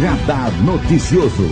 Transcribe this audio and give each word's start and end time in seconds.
Radar 0.00 0.50
Noticioso. 0.62 1.48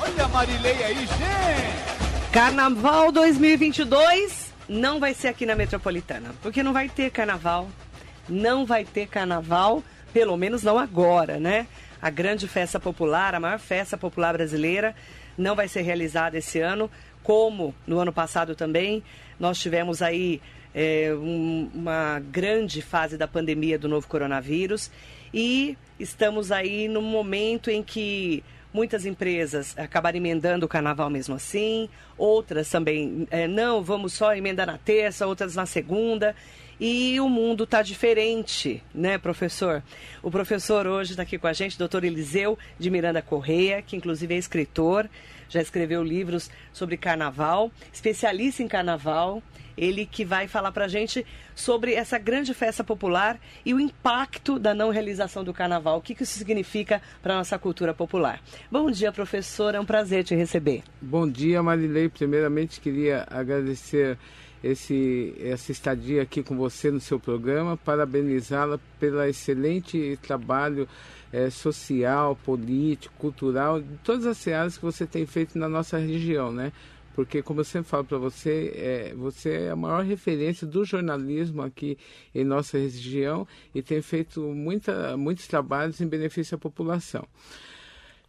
Olha 0.00 0.24
a 0.24 0.28
Marilei 0.28 0.82
aí, 0.82 0.94
gente! 0.94 2.32
Carnaval 2.32 3.12
2022 3.12 4.54
não 4.68 4.98
vai 4.98 5.12
ser 5.12 5.28
aqui 5.28 5.44
na 5.44 5.54
Metropolitana, 5.54 6.34
porque 6.40 6.62
não 6.62 6.72
vai 6.72 6.88
ter 6.88 7.10
carnaval. 7.10 7.68
Não 8.26 8.64
vai 8.64 8.86
ter 8.86 9.06
carnaval, 9.06 9.84
pelo 10.14 10.36
menos 10.36 10.62
não 10.62 10.78
agora, 10.78 11.38
né? 11.38 11.66
A 12.00 12.08
grande 12.08 12.48
festa 12.48 12.80
popular, 12.80 13.34
a 13.34 13.40
maior 13.40 13.58
festa 13.58 13.98
popular 13.98 14.32
brasileira, 14.32 14.94
não 15.36 15.54
vai 15.54 15.68
ser 15.68 15.82
realizada 15.82 16.38
esse 16.38 16.58
ano, 16.58 16.90
como 17.22 17.74
no 17.86 17.98
ano 17.98 18.12
passado 18.14 18.56
também. 18.56 19.04
Nós 19.38 19.58
tivemos 19.58 20.00
aí 20.00 20.40
é, 20.76 21.10
um, 21.14 21.70
uma 21.72 22.20
grande 22.20 22.82
fase 22.82 23.16
da 23.16 23.26
pandemia 23.26 23.78
do 23.78 23.88
novo 23.88 24.06
coronavírus 24.06 24.90
e 25.32 25.76
estamos 25.98 26.52
aí 26.52 26.86
num 26.86 27.00
momento 27.00 27.70
em 27.70 27.82
que 27.82 28.44
muitas 28.74 29.06
empresas 29.06 29.74
acabaram 29.78 30.18
emendando 30.18 30.66
o 30.66 30.68
carnaval 30.68 31.08
mesmo 31.08 31.34
assim, 31.34 31.88
outras 32.18 32.68
também, 32.68 33.26
é, 33.30 33.48
não, 33.48 33.82
vamos 33.82 34.12
só 34.12 34.36
emendar 34.36 34.66
na 34.66 34.76
terça, 34.76 35.26
outras 35.26 35.56
na 35.56 35.64
segunda. 35.64 36.36
E 36.78 37.18
o 37.20 37.26
mundo 37.26 37.64
está 37.64 37.80
diferente, 37.80 38.82
né, 38.94 39.16
professor? 39.16 39.82
O 40.22 40.30
professor 40.30 40.86
hoje 40.86 41.12
está 41.12 41.22
aqui 41.22 41.38
com 41.38 41.46
a 41.46 41.54
gente, 41.54 41.78
doutor 41.78 42.04
Eliseu 42.04 42.58
de 42.78 42.90
Miranda 42.90 43.22
Correia, 43.22 43.80
que 43.80 43.96
inclusive 43.96 44.34
é 44.34 44.36
escritor, 44.36 45.08
já 45.48 45.62
escreveu 45.62 46.04
livros 46.04 46.50
sobre 46.74 46.98
carnaval, 46.98 47.72
especialista 47.90 48.62
em 48.62 48.68
carnaval. 48.68 49.42
Ele 49.76 50.06
que 50.06 50.24
vai 50.24 50.48
falar 50.48 50.72
para 50.72 50.86
a 50.86 50.88
gente 50.88 51.26
sobre 51.54 51.94
essa 51.94 52.18
grande 52.18 52.54
festa 52.54 52.82
popular 52.82 53.38
e 53.64 53.74
o 53.74 53.80
impacto 53.80 54.58
da 54.58 54.74
não 54.74 54.90
realização 54.90 55.44
do 55.44 55.52
carnaval. 55.52 55.98
O 55.98 56.00
que, 56.00 56.14
que 56.14 56.22
isso 56.22 56.38
significa 56.38 57.00
para 57.22 57.34
a 57.34 57.38
nossa 57.38 57.58
cultura 57.58 57.92
popular. 57.92 58.40
Bom 58.70 58.90
dia, 58.90 59.12
professor. 59.12 59.74
É 59.74 59.80
um 59.80 59.84
prazer 59.84 60.24
te 60.24 60.34
receber. 60.34 60.82
Bom 61.00 61.28
dia, 61.28 61.62
Marilei. 61.62 62.08
Primeiramente, 62.08 62.80
queria 62.80 63.26
agradecer 63.30 64.18
esse, 64.62 65.34
essa 65.40 65.70
estadia 65.72 66.22
aqui 66.22 66.42
com 66.42 66.56
você 66.56 66.90
no 66.90 67.00
seu 67.00 67.20
programa, 67.20 67.76
parabenizá-la 67.76 68.78
pelo 68.98 69.22
excelente 69.22 70.18
trabalho 70.22 70.88
é, 71.32 71.50
social, 71.50 72.36
político, 72.44 73.14
cultural, 73.18 73.80
de 73.80 73.96
todas 74.02 74.26
as 74.26 74.46
áreas 74.48 74.76
que 74.76 74.84
você 74.84 75.06
tem 75.06 75.26
feito 75.26 75.58
na 75.58 75.68
nossa 75.68 75.98
região, 75.98 76.52
né? 76.52 76.72
Porque 77.16 77.42
como 77.42 77.60
eu 77.60 77.64
sempre 77.64 77.88
falo 77.88 78.04
para 78.04 78.18
você, 78.18 78.72
é, 78.76 79.14
você 79.14 79.50
é 79.52 79.70
a 79.70 79.76
maior 79.76 80.04
referência 80.04 80.66
do 80.66 80.84
jornalismo 80.84 81.62
aqui 81.62 81.96
em 82.34 82.44
nossa 82.44 82.76
região 82.76 83.48
e 83.74 83.80
tem 83.80 84.02
feito 84.02 84.42
muita, 84.42 85.16
muitos 85.16 85.46
trabalhos 85.46 85.98
em 85.98 86.06
benefício 86.06 86.54
à 86.54 86.58
população. 86.58 87.26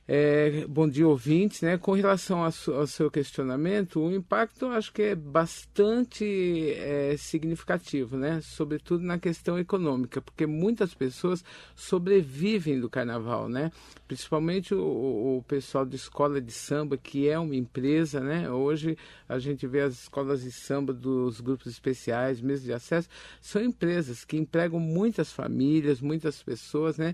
É, 0.10 0.66
bom 0.70 0.88
dia, 0.88 1.06
ouvintes. 1.06 1.62
Né? 1.62 1.78
Com 1.78 1.92
relação 1.92 2.42
ao, 2.42 2.88
seu 2.88 3.12
questionamento, 3.12 4.00
o 4.00 4.10
impacto 4.10 4.68
acho 4.68 4.94
que 4.94 5.02
é 5.02 5.16
bastante 5.16 6.72
é, 6.78 7.18
significativo, 7.18 8.16
né? 8.16 8.40
sobretudo 8.42 9.04
na 9.04 9.20
questão 9.20 9.60
econômica, 9.60 10.22
porque 10.22 10.46
muitas 10.46 10.94
pessoas 10.94 11.44
sobrevivem 11.76 12.80
do 12.80 12.90
carnaval, 12.90 13.50
né? 13.50 13.70
principalmente 14.08 14.74
o, 14.74 15.40
o 15.40 15.44
pessoal 15.46 15.86
de 15.86 15.98
escola 15.98 16.40
de 16.40 16.54
samba, 16.54 16.96
que 16.96 17.28
é 17.28 17.38
uma 17.38 17.56
empresa. 17.56 18.22
Né? 18.22 18.50
Hoje 18.50 18.98
a 19.28 19.38
gente 19.40 19.68
vê 19.68 19.82
as 19.82 20.04
escolas 20.04 20.42
de 20.42 20.54
samba 20.54 20.94
dos 20.94 21.42
grupos 21.42 21.68
especiais, 21.68 22.40
mesmo 22.40 22.66
de 22.66 22.72
acesso, 22.72 23.10
são 23.42 23.62
empresas 23.62 24.24
que 24.24 24.38
empregam 24.38 24.80
muitas 24.80 25.34
famílias, 25.34 26.00
muitas 26.00 26.42
pessoas. 26.42 26.98
Né? 26.98 27.14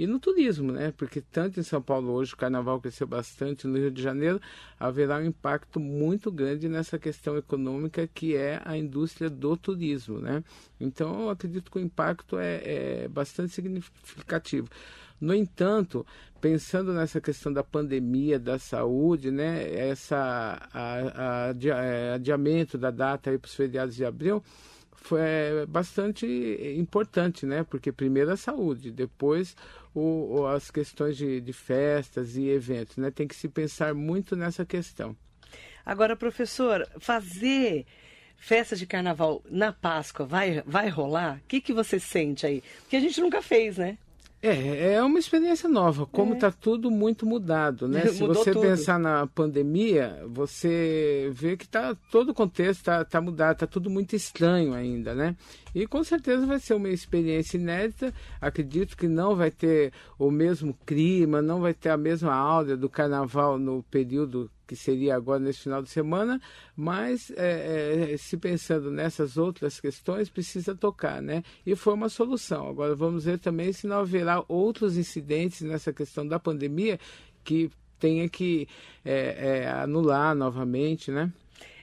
E 0.00 0.06
no 0.06 0.18
turismo, 0.18 0.72
né? 0.72 0.94
Porque 0.96 1.20
tanto 1.20 1.60
em 1.60 1.62
São 1.62 1.82
Paulo 1.82 2.12
hoje 2.12 2.32
o 2.32 2.36
carnaval 2.38 2.80
cresceu 2.80 3.06
bastante, 3.06 3.66
no 3.66 3.76
Rio 3.76 3.90
de 3.90 4.00
Janeiro 4.00 4.40
haverá 4.78 5.18
um 5.18 5.26
impacto 5.26 5.78
muito 5.78 6.32
grande 6.32 6.70
nessa 6.70 6.98
questão 6.98 7.36
econômica 7.36 8.08
que 8.08 8.34
é 8.34 8.62
a 8.64 8.78
indústria 8.78 9.28
do 9.28 9.54
turismo, 9.58 10.18
né? 10.18 10.42
Então 10.80 11.24
eu 11.24 11.28
acredito 11.28 11.70
que 11.70 11.76
o 11.76 11.82
impacto 11.82 12.38
é, 12.38 12.62
é 13.04 13.08
bastante 13.08 13.52
significativo. 13.52 14.70
No 15.20 15.34
entanto, 15.34 16.06
pensando 16.40 16.94
nessa 16.94 17.20
questão 17.20 17.52
da 17.52 17.62
pandemia, 17.62 18.38
da 18.38 18.58
saúde, 18.58 19.30
né, 19.30 19.70
essa 19.70 20.66
a, 20.72 21.50
a, 21.50 21.54
é, 21.84 22.14
adiamento 22.14 22.78
da 22.78 22.90
data 22.90 23.30
para 23.38 23.46
os 23.46 23.54
feriados 23.54 23.94
de 23.94 24.06
abril, 24.06 24.42
foi 25.02 25.66
bastante 25.68 26.26
importante, 26.78 27.44
né? 27.46 27.64
Porque 27.64 27.90
primeiro 27.90 28.30
a 28.30 28.36
saúde, 28.36 28.90
depois 28.90 29.56
o, 29.94 30.46
as 30.46 30.70
questões 30.70 31.16
de, 31.16 31.40
de 31.40 31.52
festas 31.52 32.36
e 32.36 32.48
eventos, 32.48 32.96
né? 32.96 33.10
Tem 33.10 33.26
que 33.26 33.34
se 33.34 33.48
pensar 33.48 33.94
muito 33.94 34.36
nessa 34.36 34.64
questão. 34.64 35.16
Agora, 35.84 36.14
professor, 36.16 36.86
fazer 36.98 37.86
festa 38.36 38.74
de 38.74 38.86
carnaval 38.86 39.42
na 39.50 39.72
Páscoa 39.72 40.24
vai, 40.26 40.62
vai 40.66 40.88
rolar? 40.88 41.40
O 41.44 41.48
que, 41.48 41.60
que 41.60 41.72
você 41.72 41.98
sente 41.98 42.46
aí? 42.46 42.62
Porque 42.80 42.96
a 42.96 43.00
gente 43.00 43.20
nunca 43.20 43.42
fez, 43.42 43.76
né? 43.76 43.98
É, 44.42 44.94
é 44.94 45.02
uma 45.02 45.18
experiência 45.18 45.68
nova, 45.68 46.06
como 46.06 46.32
está 46.32 46.46
é. 46.46 46.52
tudo 46.58 46.90
muito 46.90 47.26
mudado, 47.26 47.86
né? 47.86 48.06
Se 48.08 48.26
você 48.26 48.52
tudo. 48.52 48.62
pensar 48.62 48.98
na 48.98 49.26
pandemia, 49.26 50.24
você 50.26 51.30
vê 51.34 51.58
que 51.58 51.68
tá, 51.68 51.94
todo 52.10 52.30
o 52.30 52.34
contexto 52.34 52.80
está 52.80 53.04
tá 53.04 53.20
mudado, 53.20 53.52
está 53.52 53.66
tudo 53.66 53.90
muito 53.90 54.16
estranho 54.16 54.72
ainda, 54.72 55.14
né? 55.14 55.36
E 55.74 55.86
com 55.86 56.02
certeza 56.02 56.46
vai 56.46 56.58
ser 56.58 56.72
uma 56.72 56.88
experiência 56.88 57.58
inédita. 57.58 58.14
Acredito 58.40 58.96
que 58.96 59.06
não 59.06 59.36
vai 59.36 59.50
ter 59.50 59.92
o 60.18 60.30
mesmo 60.30 60.74
clima, 60.86 61.42
não 61.42 61.60
vai 61.60 61.74
ter 61.74 61.90
a 61.90 61.96
mesma 61.96 62.34
áurea 62.34 62.76
do 62.76 62.88
carnaval 62.88 63.58
no 63.58 63.82
período 63.84 64.50
que 64.70 64.76
seria 64.76 65.16
agora 65.16 65.40
nesse 65.40 65.62
final 65.62 65.82
de 65.82 65.90
semana, 65.90 66.40
mas 66.76 67.32
é, 67.32 68.12
é, 68.12 68.16
se 68.16 68.36
pensando 68.36 68.88
nessas 68.88 69.36
outras 69.36 69.80
questões, 69.80 70.30
precisa 70.30 70.76
tocar, 70.76 71.20
né? 71.20 71.42
E 71.66 71.74
foi 71.74 71.92
uma 71.92 72.08
solução. 72.08 72.68
Agora 72.68 72.94
vamos 72.94 73.24
ver 73.24 73.40
também 73.40 73.72
se 73.72 73.88
não 73.88 73.98
haverá 73.98 74.44
outros 74.46 74.96
incidentes 74.96 75.62
nessa 75.62 75.92
questão 75.92 76.24
da 76.24 76.38
pandemia 76.38 77.00
que 77.42 77.68
tenha 77.98 78.28
que 78.28 78.68
é, 79.04 79.62
é 79.64 79.68
anular 79.68 80.36
novamente, 80.36 81.10
né? 81.10 81.32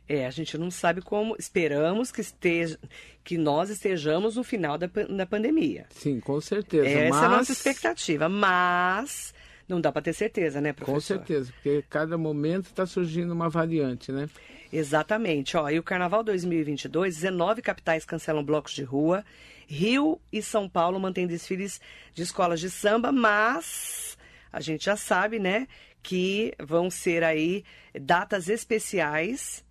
É, 0.07 0.25
a 0.25 0.29
gente 0.29 0.57
não 0.57 0.71
sabe 0.71 1.01
como. 1.01 1.35
Esperamos 1.37 2.09
que 2.09 2.21
esteja, 2.21 2.79
que 3.21 3.37
nós 3.37 3.69
estejamos 3.69 4.37
no 4.37 4.45
final 4.45 4.77
da, 4.77 4.87
da 4.87 5.25
pandemia. 5.25 5.87
Sim, 5.89 6.21
com 6.21 6.39
certeza. 6.39 6.87
Essa 6.87 7.09
mas... 7.09 7.21
é 7.21 7.25
a 7.25 7.29
nossa 7.37 7.51
expectativa. 7.51 8.29
Mas 8.29 9.33
não 9.67 9.81
dá 9.81 9.91
para 9.91 10.01
ter 10.01 10.13
certeza, 10.13 10.61
né, 10.61 10.73
professor? 10.73 10.93
Com 10.93 11.01
certeza, 11.01 11.51
porque 11.53 11.83
cada 11.89 12.17
momento 12.17 12.67
está 12.67 12.85
surgindo 12.85 13.33
uma 13.33 13.49
variante, 13.49 14.11
né? 14.11 14.29
Exatamente. 14.71 15.55
Ó, 15.57 15.69
e 15.69 15.79
o 15.79 15.83
Carnaval 15.83 16.23
2022, 16.23 17.15
19 17.15 17.61
capitais 17.61 18.05
cancelam 18.05 18.43
blocos 18.43 18.73
de 18.73 18.83
rua. 18.83 19.23
Rio 19.67 20.19
e 20.31 20.41
São 20.41 20.69
Paulo 20.69 20.99
mantêm 20.99 21.27
desfiles 21.27 21.81
de 22.13 22.23
escolas 22.23 22.59
de 22.59 22.69
samba, 22.69 23.11
mas 23.11 24.17
a 24.51 24.61
gente 24.61 24.85
já 24.85 24.95
sabe, 24.95 25.39
né, 25.39 25.67
que 26.01 26.53
vão 26.57 26.89
ser 26.89 27.23
aí 27.23 27.63
datas 27.99 28.47
especiais 28.47 29.65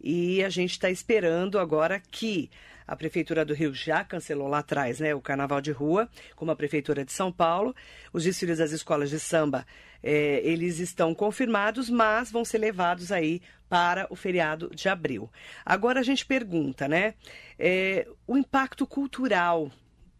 e 0.00 0.42
a 0.42 0.48
gente 0.48 0.72
está 0.72 0.88
esperando 0.88 1.58
agora 1.58 2.00
que 2.00 2.48
a 2.90 2.96
Prefeitura 2.96 3.44
do 3.44 3.54
Rio 3.54 3.72
já 3.72 4.02
cancelou 4.02 4.48
lá 4.48 4.58
atrás 4.58 4.98
né, 4.98 5.14
o 5.14 5.20
Carnaval 5.20 5.60
de 5.60 5.70
Rua, 5.70 6.08
como 6.34 6.50
a 6.50 6.56
Prefeitura 6.56 7.04
de 7.04 7.12
São 7.12 7.30
Paulo. 7.30 7.72
Os 8.12 8.24
desfiles 8.24 8.58
das 8.58 8.72
escolas 8.72 9.08
de 9.10 9.20
samba, 9.20 9.64
é, 10.02 10.40
eles 10.42 10.80
estão 10.80 11.14
confirmados, 11.14 11.88
mas 11.88 12.32
vão 12.32 12.44
ser 12.44 12.58
levados 12.58 13.12
aí 13.12 13.40
para 13.68 14.08
o 14.10 14.16
feriado 14.16 14.68
de 14.74 14.88
abril. 14.88 15.30
Agora 15.64 16.00
a 16.00 16.02
gente 16.02 16.26
pergunta, 16.26 16.88
né? 16.88 17.14
É, 17.56 18.08
o 18.26 18.36
impacto 18.36 18.84
cultural 18.84 19.70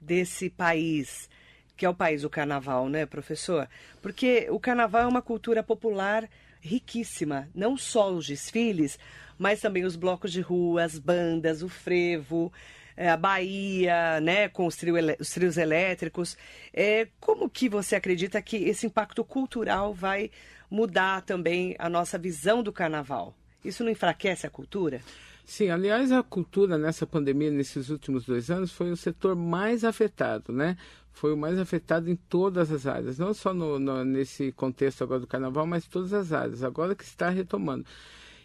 desse 0.01 0.49
país, 0.49 1.29
que 1.77 1.85
é 1.85 1.89
o 1.89 1.95
país 1.95 2.23
do 2.23 2.31
carnaval, 2.31 2.89
né, 2.89 3.05
professor? 3.05 3.69
Porque 4.01 4.47
o 4.49 4.61
carnaval 4.61 5.03
é 5.03 5.07
uma 5.09 5.23
cultura 5.23 5.61
popular 5.61 6.31
riquíssima, 6.61 7.49
não 7.55 7.77
só 7.77 8.13
os 8.13 8.27
desfiles, 8.27 8.99
mas 9.39 9.61
também 9.61 9.85
os 9.85 9.97
blocos 9.97 10.33
de 10.33 10.41
rua, 10.41 10.85
as 10.85 10.99
bandas, 10.99 11.63
o 11.63 11.69
frevo, 11.69 12.53
é, 12.97 13.09
a 13.09 13.17
Bahia, 13.17 14.21
né, 14.21 14.49
com 14.49 14.67
os, 14.67 14.77
trio, 14.77 14.95
os 15.19 15.31
trios 15.31 15.57
elétricos. 15.57 16.37
É, 16.73 17.09
como 17.19 17.49
que 17.49 17.69
você 17.69 17.97
acredita 17.97 18.43
que 18.43 18.57
esse 18.57 18.87
impacto 18.87 19.25
cultural 19.25 19.95
vai 19.95 20.31
mudar 20.71 21.23
também 21.23 21.75
a 21.79 21.89
nossa 21.89 22.19
visão 22.19 22.63
do 22.63 22.73
carnaval? 22.73 23.35
Isso 23.65 23.83
não 23.83 23.91
enfraquece 23.91 24.47
a 24.47 24.51
cultura? 24.51 25.01
Sim, 25.45 25.71
aliás, 25.71 26.13
a 26.13 26.23
cultura 26.23 26.79
nessa 26.79 27.07
pandemia, 27.07 27.51
nesses 27.51 27.89
últimos 27.89 28.25
dois 28.25 28.51
anos, 28.51 28.71
foi 28.71 28.91
o 28.91 28.97
setor 28.97 29.35
mais 29.35 29.83
afetado, 29.85 30.53
né? 30.53 30.77
Foi 31.13 31.33
o 31.33 31.37
mais 31.37 31.59
afetado 31.59 32.11
em 32.11 32.17
todas 32.17 32.71
as 32.73 32.87
áreas, 32.87 33.19
não 33.19 33.35
só 33.35 33.53
no, 33.53 33.79
no, 33.79 34.05
nesse 34.05 34.53
contexto 34.53 35.03
agora 35.05 35.21
do 35.21 35.27
carnaval, 35.27 35.67
mas 35.67 35.87
todas 35.87 36.13
as 36.13 36.33
áreas, 36.33 36.63
agora 36.63 36.95
que 36.95 37.05
está 37.05 37.29
retomando. 37.29 37.85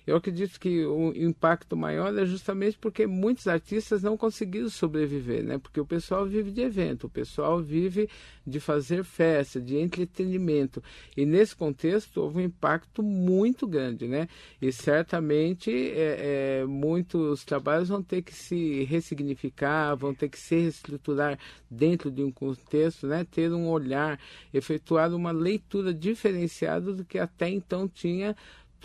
Eu 0.06 0.18
acredito 0.18 0.60
que 0.60 0.86
o 0.86 1.12
impacto 1.16 1.76
maior 1.76 2.16
é 2.16 2.26
justamente 2.26 2.78
porque 2.78 3.08
muitos 3.08 3.48
artistas 3.48 4.04
não 4.04 4.16
conseguiram 4.16 4.70
sobreviver, 4.70 5.44
né? 5.44 5.58
Porque 5.58 5.80
o 5.80 5.86
pessoal 5.86 6.26
vive 6.26 6.52
de 6.52 6.62
evento, 6.62 7.08
o 7.08 7.10
pessoal 7.10 7.60
vive 7.62 8.08
de 8.46 8.60
fazer 8.60 9.04
festa, 9.04 9.60
de 9.60 9.78
entretenimento. 9.78 10.84
E 11.18 11.26
nesse 11.26 11.56
contexto 11.56 12.22
houve 12.22 12.38
um 12.38 12.46
impacto 12.46 13.02
muito 13.02 13.66
grande, 13.66 14.08
né? 14.08 14.28
E 14.62 14.72
certamente 14.72 15.72
é, 15.72 16.60
é, 16.62 16.66
muitos 16.66 17.44
trabalhos 17.44 17.90
vão 17.90 18.04
ter 18.04 18.22
que 18.22 18.34
se 18.34 18.84
ressignificar, 18.84 19.96
vão 19.96 20.14
ter 20.14 20.30
que 20.30 20.38
se 20.40 20.56
reestruturar 20.56 21.40
dentro 21.70 22.12
de 22.12 22.24
um 22.24 22.32
contexto, 22.32 23.08
né? 23.08 23.26
Ter 23.30 23.52
um 23.52 23.68
olhar, 23.68 24.20
efetuar 24.54 25.14
uma 25.16 25.32
leitura 25.32 25.92
diferenciada 25.92 26.94
do 26.94 27.04
que 27.04 27.18
até 27.18 27.50
então 27.50 27.88
tinha 27.88 28.36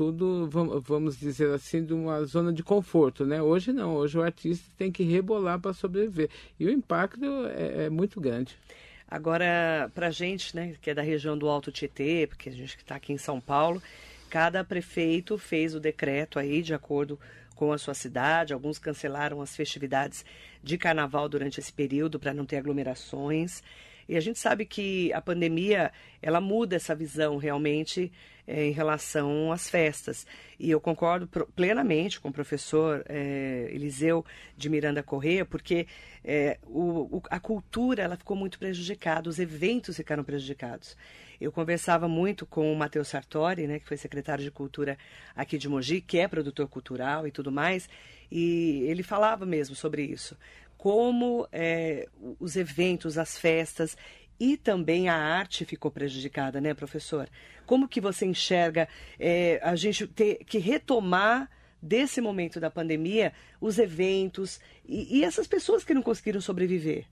tudo, 0.01 0.49
vamos 0.81 1.19
dizer 1.19 1.53
assim, 1.53 1.85
de 1.85 1.93
uma 1.93 2.25
zona 2.25 2.55
de 2.55 2.63
conforto, 2.63 3.27
né? 3.27 3.43
Hoje 3.43 3.71
não, 3.71 3.97
hoje 3.97 4.17
o 4.17 4.23
artista 4.23 4.65
tem 4.79 4.91
que 4.91 5.03
rebolar 5.03 5.61
para 5.61 5.75
sobreviver. 5.75 6.31
E 6.59 6.65
o 6.65 6.71
impacto 6.71 7.23
é, 7.55 7.85
é 7.85 7.91
muito 7.91 8.19
grande. 8.19 8.57
Agora, 9.07 9.91
para 9.95 10.07
a 10.07 10.11
gente, 10.11 10.57
né, 10.57 10.75
que 10.81 10.89
é 10.89 10.95
da 10.95 11.03
região 11.03 11.37
do 11.37 11.47
Alto 11.51 11.71
Tietê, 11.71 12.27
porque 12.27 12.49
a 12.49 12.53
gente 12.53 12.79
está 12.79 12.95
aqui 12.95 13.13
em 13.13 13.19
São 13.19 13.43
Paulo, 13.43 13.83
cada 14.31 14.65
prefeito 14.65 15.37
fez 15.37 15.75
o 15.75 15.81
decreto 15.81 16.39
aí 16.39 16.63
de 16.63 16.73
acordo 16.73 17.21
com 17.55 17.71
a 17.71 17.77
sua 17.77 17.93
cidade. 17.93 18.55
Alguns 18.55 18.79
cancelaram 18.79 19.43
as 19.43 19.55
festividades 19.55 20.25
de 20.65 20.79
carnaval 20.79 21.29
durante 21.29 21.61
esse 21.61 21.75
período 21.75 22.19
para 22.19 22.33
não 22.33 22.47
ter 22.47 22.57
aglomerações. 22.57 23.63
E 24.11 24.17
a 24.17 24.21
gente 24.21 24.41
sabe 24.41 24.67
que 24.67 25.13
a 25.13 25.21
pandemia 25.21 25.93
ela 26.21 26.41
muda 26.41 26.75
essa 26.75 26.97
visão 26.97 27.37
realmente 27.37 28.11
é, 28.45 28.65
em 28.65 28.73
relação 28.73 29.53
às 29.53 29.71
festas. 29.71 30.27
E 30.59 30.69
eu 30.69 30.81
concordo 30.81 31.29
plenamente 31.55 32.19
com 32.19 32.29
o 32.29 32.33
professor 32.33 33.05
é, 33.09 33.69
Eliseu 33.71 34.27
de 34.57 34.69
Miranda 34.69 35.01
Corrêa, 35.01 35.45
porque 35.45 35.87
é, 36.25 36.59
o, 36.65 37.19
o, 37.19 37.23
a 37.31 37.39
cultura 37.39 38.03
ela 38.03 38.17
ficou 38.17 38.37
muito 38.37 38.59
prejudicada, 38.59 39.31
os 39.31 39.39
eventos 39.39 39.97
ficaram 39.97 40.25
prejudicados. 40.25 40.97
Eu 41.41 41.53
conversava 41.53 42.09
muito 42.09 42.45
com 42.45 42.73
o 42.73 42.77
Matheus 42.77 43.07
Sartori, 43.07 43.69
né, 43.69 43.79
que 43.79 43.87
foi 43.87 43.97
secretário 43.97 44.43
de 44.43 44.51
Cultura 44.51 44.99
aqui 45.37 45.57
de 45.57 45.69
Mogi, 45.69 46.01
que 46.01 46.19
é 46.19 46.27
produtor 46.27 46.67
cultural 46.67 47.29
e 47.29 47.31
tudo 47.31 47.53
mais, 47.53 47.89
e 48.29 48.83
ele 48.89 49.05
falava 49.05 49.47
mesmo 49.47 49.77
sobre 49.77 50.03
isso. 50.03 50.37
Como 50.81 51.47
é, 51.53 52.09
os 52.39 52.57
eventos, 52.57 53.19
as 53.19 53.37
festas 53.37 53.99
e 54.41 54.57
também 54.57 55.11
a 55.11 55.15
arte 55.15 55.67
ficou 55.67 55.91
prejudicada, 55.91 56.59
né, 56.59 56.73
professor? 56.73 57.29
Como 57.67 57.87
que 57.87 58.01
você 58.01 58.25
enxerga 58.25 58.89
é, 59.19 59.61
a 59.63 59.77
gente 59.77 60.07
ter 60.07 60.43
que 60.43 60.57
retomar 60.57 61.51
desse 61.83 62.23
momento 62.23 62.59
da 62.59 62.71
pandemia 62.71 63.35
os 63.61 63.79
eventos 63.79 64.59
e, 64.89 65.19
e 65.19 65.23
essas 65.23 65.47
pessoas 65.47 65.85
que 65.85 65.93
não 65.93 66.01
conseguiram 66.01 66.41
sobreviver? 66.41 67.05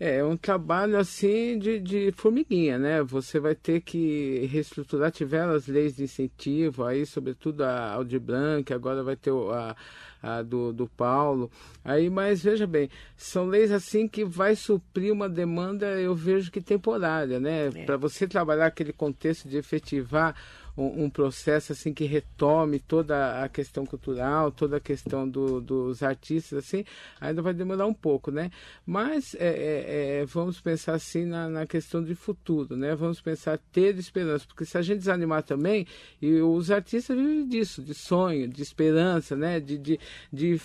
É, 0.00 0.16
é 0.16 0.24
um 0.24 0.34
trabalho 0.34 0.98
assim 0.98 1.58
de, 1.58 1.78
de 1.78 2.10
formiguinha, 2.12 2.78
né? 2.78 3.02
Você 3.02 3.38
vai 3.38 3.54
ter 3.54 3.82
que 3.82 4.48
reestruturar, 4.50 5.10
tiveram 5.10 5.52
as 5.52 5.66
leis 5.66 5.94
de 5.94 6.04
incentivo, 6.04 6.84
aí 6.86 7.04
sobretudo 7.04 7.62
a 7.62 7.92
Audi 7.92 8.18
Blanc, 8.18 8.72
agora 8.72 9.02
vai 9.02 9.14
ter 9.14 9.30
a, 9.30 9.76
a 10.22 10.40
do, 10.40 10.72
do 10.72 10.88
Paulo. 10.88 11.50
Aí, 11.84 12.08
mas 12.08 12.42
veja 12.42 12.66
bem, 12.66 12.88
são 13.14 13.44
leis 13.44 13.70
assim 13.70 14.08
que 14.08 14.24
vai 14.24 14.56
suprir 14.56 15.12
uma 15.12 15.28
demanda, 15.28 15.86
eu 16.00 16.14
vejo 16.14 16.50
que 16.50 16.62
temporária, 16.62 17.38
né? 17.38 17.66
É. 17.66 17.84
Para 17.84 17.98
você 17.98 18.26
trabalhar 18.26 18.66
aquele 18.66 18.94
contexto 18.94 19.50
de 19.50 19.58
efetivar 19.58 20.34
um, 20.76 21.04
um, 21.04 21.10
processo 21.10 21.72
assim 21.72 21.94
que 21.94 22.04
retome 22.04 22.80
toda 22.80 23.42
a 23.42 23.48
questão 23.48 23.86
cultural, 23.86 24.50
toda 24.50 24.76
a 24.76 24.80
questão 24.80 25.28
do, 25.28 25.60
dos 25.60 26.02
artistas, 26.02 26.58
assim, 26.58 26.84
ainda 27.20 27.40
vai 27.40 27.54
demorar 27.54 27.86
um 27.86 27.94
pouco, 27.94 28.30
né? 28.30 28.50
Mas 28.84 29.34
é, 29.34 29.48
é, 29.48 30.20
é, 30.20 30.24
vamos 30.26 30.60
pensar 30.60 30.94
assim 30.94 31.24
na, 31.24 31.48
na, 31.48 31.66
questão 31.66 32.02
de 32.02 32.14
futuro, 32.14 32.76
né? 32.76 32.94
Vamos 32.94 33.20
pensar 33.20 33.58
ter 33.72 33.96
esperança, 33.96 34.44
porque 34.46 34.64
se 34.64 34.76
a 34.76 34.82
gente 34.82 34.98
desanimar 34.98 35.42
também, 35.42 35.86
e 36.20 36.40
os 36.40 36.70
artistas 36.70 37.16
vivem 37.16 37.46
disso, 37.46 37.82
de 37.82 37.94
sonho, 37.94 38.48
de 38.48 38.62
esperança, 38.62 39.36
né? 39.36 39.60
de, 39.60 39.78
de, 39.78 40.00
de 40.32 40.60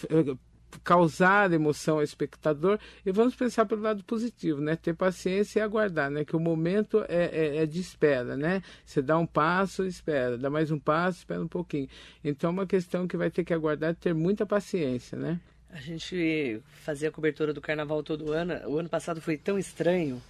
causar 0.83 1.51
emoção 1.51 1.97
ao 1.97 2.03
espectador 2.03 2.79
e 3.05 3.11
vamos 3.11 3.35
pensar 3.35 3.65
pelo 3.65 3.81
lado 3.81 4.03
positivo, 4.03 4.61
né? 4.61 4.75
Ter 4.75 4.93
paciência 4.93 5.59
e 5.59 5.61
aguardar, 5.61 6.09
né? 6.09 6.25
Que 6.25 6.35
o 6.35 6.39
momento 6.39 7.03
é, 7.07 7.29
é, 7.31 7.57
é 7.57 7.65
de 7.65 7.79
espera, 7.79 8.35
né? 8.35 8.61
Você 8.85 9.01
dá 9.01 9.17
um 9.17 9.25
passo, 9.25 9.85
espera, 9.85 10.37
dá 10.37 10.49
mais 10.49 10.71
um 10.71 10.79
passo, 10.79 11.19
espera 11.19 11.41
um 11.41 11.47
pouquinho. 11.47 11.87
Então 12.23 12.49
é 12.49 12.53
uma 12.53 12.67
questão 12.67 13.07
que 13.07 13.17
vai 13.17 13.29
ter 13.29 13.43
que 13.43 13.53
aguardar 13.53 13.91
e 13.91 13.95
ter 13.95 14.13
muita 14.13 14.45
paciência, 14.45 15.17
né? 15.17 15.39
A 15.69 15.79
gente 15.79 16.61
fazia 16.83 17.09
a 17.09 17.11
cobertura 17.11 17.53
do 17.53 17.59
carnaval 17.59 18.01
todo 18.01 18.31
ano. 18.31 18.53
O 18.69 18.77
ano 18.79 18.87
passado 18.87 19.19
foi 19.19 19.37
tão 19.37 19.59
estranho, 19.59 20.21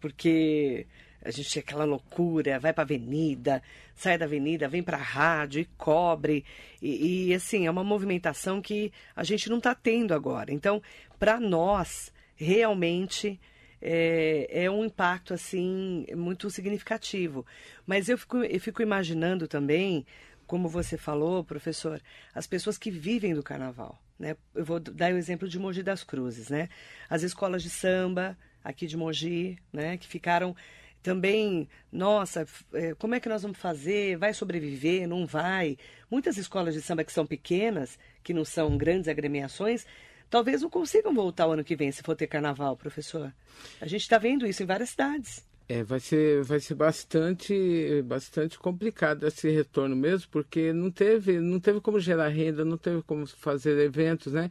porque 0.00 0.86
a 1.22 1.30
gente 1.30 1.50
tinha 1.50 1.62
aquela 1.62 1.84
loucura, 1.84 2.58
vai 2.58 2.72
para 2.72 2.82
a 2.82 2.86
avenida, 2.86 3.62
sai 3.94 4.16
da 4.16 4.24
avenida, 4.24 4.68
vem 4.68 4.82
para 4.82 4.96
a 4.96 5.02
rádio 5.02 5.60
e 5.60 5.64
cobre. 5.76 6.44
E, 6.80 7.28
e, 7.28 7.34
assim, 7.34 7.66
é 7.66 7.70
uma 7.70 7.84
movimentação 7.84 8.62
que 8.62 8.92
a 9.14 9.22
gente 9.22 9.48
não 9.48 9.58
está 9.58 9.74
tendo 9.74 10.14
agora. 10.14 10.52
Então, 10.52 10.82
para 11.18 11.38
nós, 11.38 12.12
realmente 12.34 13.38
é, 13.82 14.64
é, 14.64 14.70
um 14.70 14.84
impacto 14.84 15.34
assim 15.34 16.06
muito 16.14 16.50
significativo. 16.50 17.44
Mas 17.86 18.08
eu 18.08 18.18
fico, 18.18 18.38
eu 18.38 18.60
fico 18.60 18.82
imaginando 18.82 19.46
também, 19.46 20.06
como 20.46 20.68
você 20.68 20.96
falou, 20.96 21.44
professor, 21.44 22.00
as 22.34 22.46
pessoas 22.46 22.76
que 22.76 22.90
vivem 22.90 23.34
do 23.34 23.42
carnaval. 23.42 24.00
Né? 24.18 24.36
Eu 24.54 24.64
vou 24.64 24.78
dar 24.78 25.12
o 25.12 25.16
exemplo 25.16 25.48
de 25.48 25.58
Mogi 25.58 25.82
das 25.82 26.04
Cruzes, 26.04 26.50
né? 26.50 26.68
As 27.08 27.22
escolas 27.22 27.62
de 27.62 27.70
samba 27.70 28.36
aqui 28.62 28.86
de 28.86 28.96
Mogi, 28.96 29.58
né? 29.72 29.96
Que 29.96 30.06
ficaram 30.06 30.54
também, 31.02 31.68
nossa, 31.90 32.46
é, 32.74 32.94
como 32.94 33.14
é 33.14 33.20
que 33.20 33.28
nós 33.28 33.42
vamos 33.42 33.58
fazer? 33.58 34.16
Vai 34.16 34.34
sobreviver? 34.34 35.08
Não 35.08 35.26
vai? 35.26 35.78
Muitas 36.10 36.36
escolas 36.36 36.74
de 36.74 36.82
samba 36.82 37.04
que 37.04 37.12
são 37.12 37.26
pequenas, 37.26 37.98
que 38.22 38.34
não 38.34 38.44
são 38.44 38.76
grandes 38.76 39.08
agremiações, 39.08 39.86
talvez 40.28 40.62
não 40.62 40.70
consigam 40.70 41.14
voltar 41.14 41.46
o 41.46 41.52
ano 41.52 41.64
que 41.64 41.76
vem 41.76 41.90
se 41.90 42.02
for 42.02 42.14
ter 42.14 42.26
carnaval, 42.26 42.76
professor. 42.76 43.32
A 43.80 43.86
gente 43.86 44.02
está 44.02 44.18
vendo 44.18 44.46
isso 44.46 44.62
em 44.62 44.66
várias 44.66 44.90
cidades. 44.90 45.44
É, 45.68 45.84
vai 45.84 46.00
ser, 46.00 46.42
vai 46.42 46.58
ser 46.58 46.74
bastante, 46.74 48.02
bastante 48.02 48.58
complicado 48.58 49.24
esse 49.24 49.48
retorno 49.48 49.94
mesmo, 49.94 50.28
porque 50.28 50.72
não 50.72 50.90
teve, 50.90 51.38
não 51.38 51.60
teve 51.60 51.80
como 51.80 52.00
gerar 52.00 52.26
renda, 52.26 52.64
não 52.64 52.76
teve 52.76 53.02
como 53.02 53.24
fazer 53.24 53.78
eventos, 53.78 54.32
né? 54.32 54.50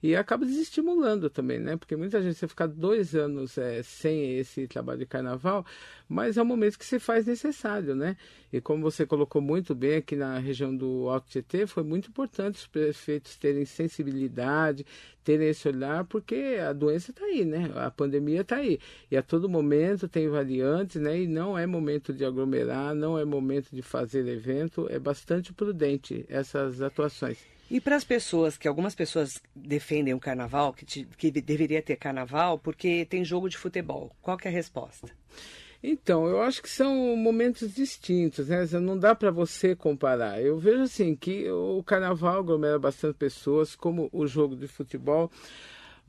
E 0.00 0.14
acaba 0.14 0.46
desestimulando 0.46 1.28
também, 1.28 1.58
né? 1.58 1.76
Porque 1.76 1.96
muita 1.96 2.22
gente 2.22 2.38
vai 2.38 2.48
ficar 2.48 2.68
dois 2.68 3.16
anos 3.16 3.58
é, 3.58 3.82
sem 3.82 4.38
esse 4.38 4.68
trabalho 4.68 5.00
de 5.00 5.06
carnaval, 5.06 5.66
mas 6.08 6.36
é 6.36 6.42
um 6.42 6.44
momento 6.44 6.78
que 6.78 6.86
se 6.86 7.00
faz 7.00 7.26
necessário, 7.26 7.96
né? 7.96 8.16
E 8.52 8.60
como 8.60 8.80
você 8.82 9.04
colocou 9.04 9.42
muito 9.42 9.74
bem 9.74 9.96
aqui 9.96 10.14
na 10.14 10.38
região 10.38 10.74
do 10.74 11.08
Alto 11.08 11.28
Tietê, 11.28 11.66
foi 11.66 11.82
muito 11.82 12.08
importante 12.08 12.60
os 12.60 12.66
prefeitos 12.68 13.36
terem 13.36 13.64
sensibilidade, 13.64 14.86
terem 15.24 15.48
esse 15.48 15.66
olhar, 15.66 16.04
porque 16.04 16.58
a 16.64 16.72
doença 16.72 17.10
está 17.10 17.24
aí, 17.24 17.44
né? 17.44 17.70
A 17.74 17.90
pandemia 17.90 18.42
está 18.42 18.56
aí. 18.56 18.78
E 19.10 19.16
a 19.16 19.22
todo 19.22 19.48
momento 19.48 20.08
tem 20.08 20.28
variantes, 20.28 21.02
né? 21.02 21.22
E 21.22 21.26
não 21.26 21.58
é 21.58 21.66
momento 21.66 22.12
de 22.12 22.24
aglomerar, 22.24 22.94
não 22.94 23.18
é 23.18 23.24
momento 23.24 23.70
de 23.72 23.82
fazer 23.82 24.26
evento, 24.28 24.86
é 24.88 24.98
bastante 24.98 25.52
prudente 25.52 26.24
essas 26.28 26.80
atuações. 26.80 27.57
E 27.70 27.80
para 27.80 27.96
as 27.96 28.04
pessoas, 28.04 28.56
que 28.56 28.66
algumas 28.66 28.94
pessoas 28.94 29.40
defendem 29.54 30.14
o 30.14 30.20
carnaval, 30.20 30.72
que, 30.72 30.86
te, 30.86 31.04
que 31.16 31.30
deveria 31.30 31.82
ter 31.82 31.96
carnaval, 31.96 32.58
porque 32.58 33.04
tem 33.04 33.24
jogo 33.24 33.48
de 33.48 33.58
futebol. 33.58 34.10
Qual 34.22 34.38
é 34.42 34.48
a 34.48 34.50
resposta? 34.50 35.08
Então, 35.82 36.26
eu 36.26 36.42
acho 36.42 36.62
que 36.62 36.68
são 36.68 37.16
momentos 37.16 37.74
distintos, 37.74 38.48
né? 38.48 38.64
Não 38.80 38.98
dá 38.98 39.14
para 39.14 39.30
você 39.30 39.76
comparar. 39.76 40.42
Eu 40.42 40.58
vejo 40.58 40.82
assim 40.82 41.14
que 41.14 41.48
o 41.50 41.82
carnaval 41.84 42.38
aglomera 42.38 42.78
bastante 42.78 43.14
pessoas, 43.14 43.76
como 43.76 44.08
o 44.12 44.26
jogo 44.26 44.56
de 44.56 44.66
futebol. 44.66 45.30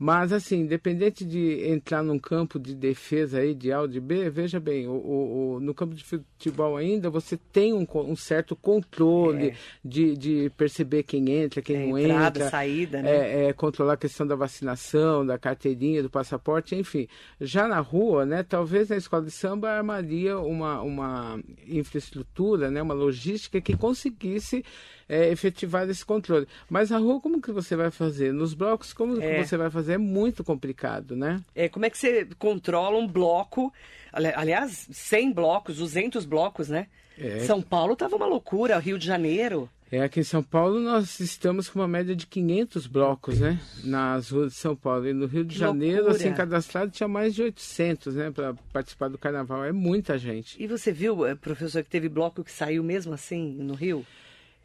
Mas, 0.02 0.32
assim, 0.32 0.60
independente 0.60 1.26
de 1.26 1.62
entrar 1.68 2.02
num 2.02 2.18
campo 2.18 2.58
de 2.58 2.74
defesa 2.74 3.40
aí 3.40 3.54
de 3.54 3.70
A 3.70 3.82
ou 3.82 3.86
de 3.86 4.00
B, 4.00 4.30
veja 4.30 4.58
bem, 4.58 4.88
o, 4.88 4.92
o, 4.92 5.56
o 5.56 5.60
no 5.60 5.74
campo 5.74 5.94
de 5.94 6.02
futebol 6.02 6.78
ainda 6.78 7.10
você 7.10 7.36
tem 7.52 7.74
um, 7.74 7.86
um 7.94 8.16
certo 8.16 8.56
controle 8.56 9.48
é. 9.48 9.54
de, 9.84 10.16
de 10.16 10.50
perceber 10.56 11.02
quem 11.02 11.30
entra, 11.30 11.60
quem 11.60 11.76
é, 11.76 11.86
não 11.86 11.98
entrada, 11.98 12.38
entra. 12.38 12.50
saída, 12.50 13.02
né? 13.02 13.10
É, 13.10 13.48
é, 13.48 13.52
controlar 13.52 13.92
a 13.92 13.98
questão 13.98 14.26
da 14.26 14.34
vacinação, 14.34 15.26
da 15.26 15.36
carteirinha, 15.36 16.02
do 16.02 16.08
passaporte, 16.08 16.74
enfim. 16.74 17.06
Já 17.38 17.68
na 17.68 17.80
rua, 17.80 18.24
né, 18.24 18.42
talvez 18.42 18.88
na 18.88 18.96
escola 18.96 19.22
de 19.22 19.30
samba 19.30 19.68
armaria 19.68 20.38
uma, 20.38 20.80
uma 20.80 21.38
infraestrutura, 21.68 22.70
né, 22.70 22.80
uma 22.80 22.94
logística 22.94 23.60
que 23.60 23.76
conseguisse 23.76 24.64
é, 25.10 25.28
efetivar 25.32 25.90
esse 25.90 26.06
controle. 26.06 26.46
Mas 26.68 26.92
a 26.92 26.98
rua, 26.98 27.20
como 27.20 27.42
que 27.42 27.50
você 27.50 27.74
vai 27.74 27.90
fazer? 27.90 28.32
Nos 28.32 28.54
blocos, 28.54 28.92
como 28.92 29.20
é. 29.20 29.40
que 29.40 29.48
você 29.48 29.56
vai 29.56 29.68
fazer? 29.68 29.94
É 29.94 29.98
muito 29.98 30.44
complicado, 30.44 31.16
né? 31.16 31.42
É, 31.52 31.68
como 31.68 31.84
é 31.84 31.90
que 31.90 31.98
você 31.98 32.28
controla 32.38 32.96
um 32.96 33.08
bloco, 33.08 33.72
aliás, 34.12 34.86
100 34.92 35.32
blocos, 35.32 35.78
200 35.78 36.24
blocos, 36.24 36.68
né? 36.68 36.86
É. 37.18 37.40
São 37.40 37.60
Paulo 37.60 37.94
estava 37.94 38.14
uma 38.14 38.26
loucura, 38.26 38.78
Rio 38.78 38.96
de 38.96 39.04
Janeiro. 39.04 39.68
É, 39.90 40.02
aqui 40.02 40.20
em 40.20 40.22
São 40.22 40.44
Paulo 40.44 40.78
nós 40.78 41.18
estamos 41.18 41.68
com 41.68 41.80
uma 41.80 41.88
média 41.88 42.14
de 42.14 42.24
500 42.24 42.86
blocos, 42.86 43.40
né? 43.40 43.58
Nas 43.82 44.30
ruas 44.30 44.52
de 44.52 44.58
São 44.58 44.76
Paulo. 44.76 45.08
E 45.08 45.12
no 45.12 45.26
Rio 45.26 45.44
de 45.44 45.54
Que 45.54 45.58
Janeiro, 45.58 46.04
loucura. 46.04 46.16
assim, 46.16 46.32
cadastrado 46.32 46.92
tinha 46.92 47.08
mais 47.08 47.34
de 47.34 47.42
800, 47.42 48.14
né? 48.14 48.30
Para 48.30 48.54
participar 48.72 49.08
do 49.08 49.18
carnaval. 49.18 49.64
É 49.64 49.72
muita 49.72 50.16
gente. 50.16 50.62
E 50.62 50.68
você 50.68 50.92
viu, 50.92 51.26
eh, 51.26 51.34
professor, 51.34 51.82
que 51.82 51.90
teve 51.90 52.08
bloco 52.08 52.44
que 52.44 52.52
saiu 52.52 52.84
mesmo 52.84 53.12
assim 53.12 53.56
no 53.58 53.74
Rio? 53.74 54.06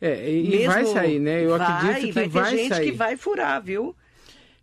É, 0.02 0.30
e, 0.32 0.50
Mesmo- 0.50 0.74
vai 0.74 0.86
sair, 0.86 1.20
né? 1.20 1.44
Eu 1.46 1.58
vai, 1.58 1.62
acredito 1.68 2.06
que 2.08 2.12
vai 2.14 2.28
vai, 2.28 2.52
ter 2.52 2.58
gente 2.58 2.70
sair. 2.70 2.86
que 2.86 2.92
vai 2.92 3.18
furar, 3.18 3.62
viu? 3.64 3.96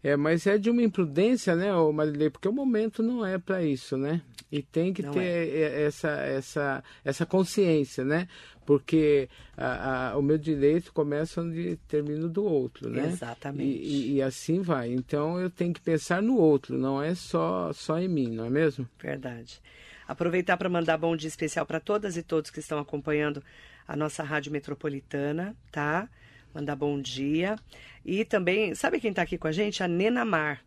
É, 0.04 0.16
mas 0.16 0.46
é 0.48 0.58
de 0.58 0.68
uma 0.68 0.82
imprudência, 0.82 1.54
né, 1.54 1.68
Marilei? 1.94 2.28
Porque 2.28 2.48
o 2.48 2.52
momento 2.52 3.02
não 3.04 3.24
é 3.24 3.38
para 3.38 3.62
isso, 3.62 3.96
né? 3.96 4.20
E 4.50 4.60
tem 4.60 4.92
que 4.92 5.00
Não 5.00 5.12
ter 5.12 5.20
é. 5.20 5.84
essa, 5.84 6.10
essa, 6.10 6.84
essa 7.04 7.24
consciência, 7.24 8.04
né? 8.04 8.26
Porque 8.66 9.28
a- 9.56 10.10
a- 10.12 10.18
o 10.18 10.22
meu 10.22 10.36
direito 10.36 10.92
começa 10.92 11.40
onde 11.40 11.76
termina 11.88 12.28
do 12.28 12.44
outro, 12.44 12.90
né? 12.90 13.06
Exatamente. 13.12 13.64
E, 13.78 13.86
e- 13.86 14.12
e 14.16 14.22
assim 14.22 14.60
vai. 14.60 14.90
Então 14.92 15.38
eu 15.40 15.48
tenho 15.48 15.72
que 15.72 15.80
pensar 15.80 16.20
no 16.20 16.36
outro, 16.36 16.76
não 16.76 17.00
é 17.02 17.14
só, 17.14 17.72
só 17.72 17.98
em 17.98 18.08
mim, 18.08 18.28
não 18.28 18.44
é 18.44 18.50
mesmo? 18.50 18.86
Verdade. 19.00 19.60
Aproveitar 20.06 20.56
para 20.56 20.68
mandar 20.68 20.98
bom 20.98 21.16
dia 21.16 21.28
especial 21.28 21.64
para 21.64 21.78
todas 21.80 22.16
e 22.16 22.22
todos 22.24 22.50
que 22.50 22.58
estão 22.60 22.78
acompanhando 22.78 23.42
a 23.86 23.96
nossa 23.96 24.22
rádio 24.22 24.52
metropolitana, 24.52 25.56
tá? 25.70 26.08
Mandar 26.54 26.76
bom 26.76 27.00
dia. 27.00 27.56
E 28.04 28.24
também, 28.24 28.74
sabe 28.74 29.00
quem 29.00 29.10
está 29.10 29.22
aqui 29.22 29.38
com 29.38 29.48
a 29.48 29.52
gente? 29.52 29.82
A 29.82 29.88
Nena 29.88 30.24
Mar. 30.24 30.62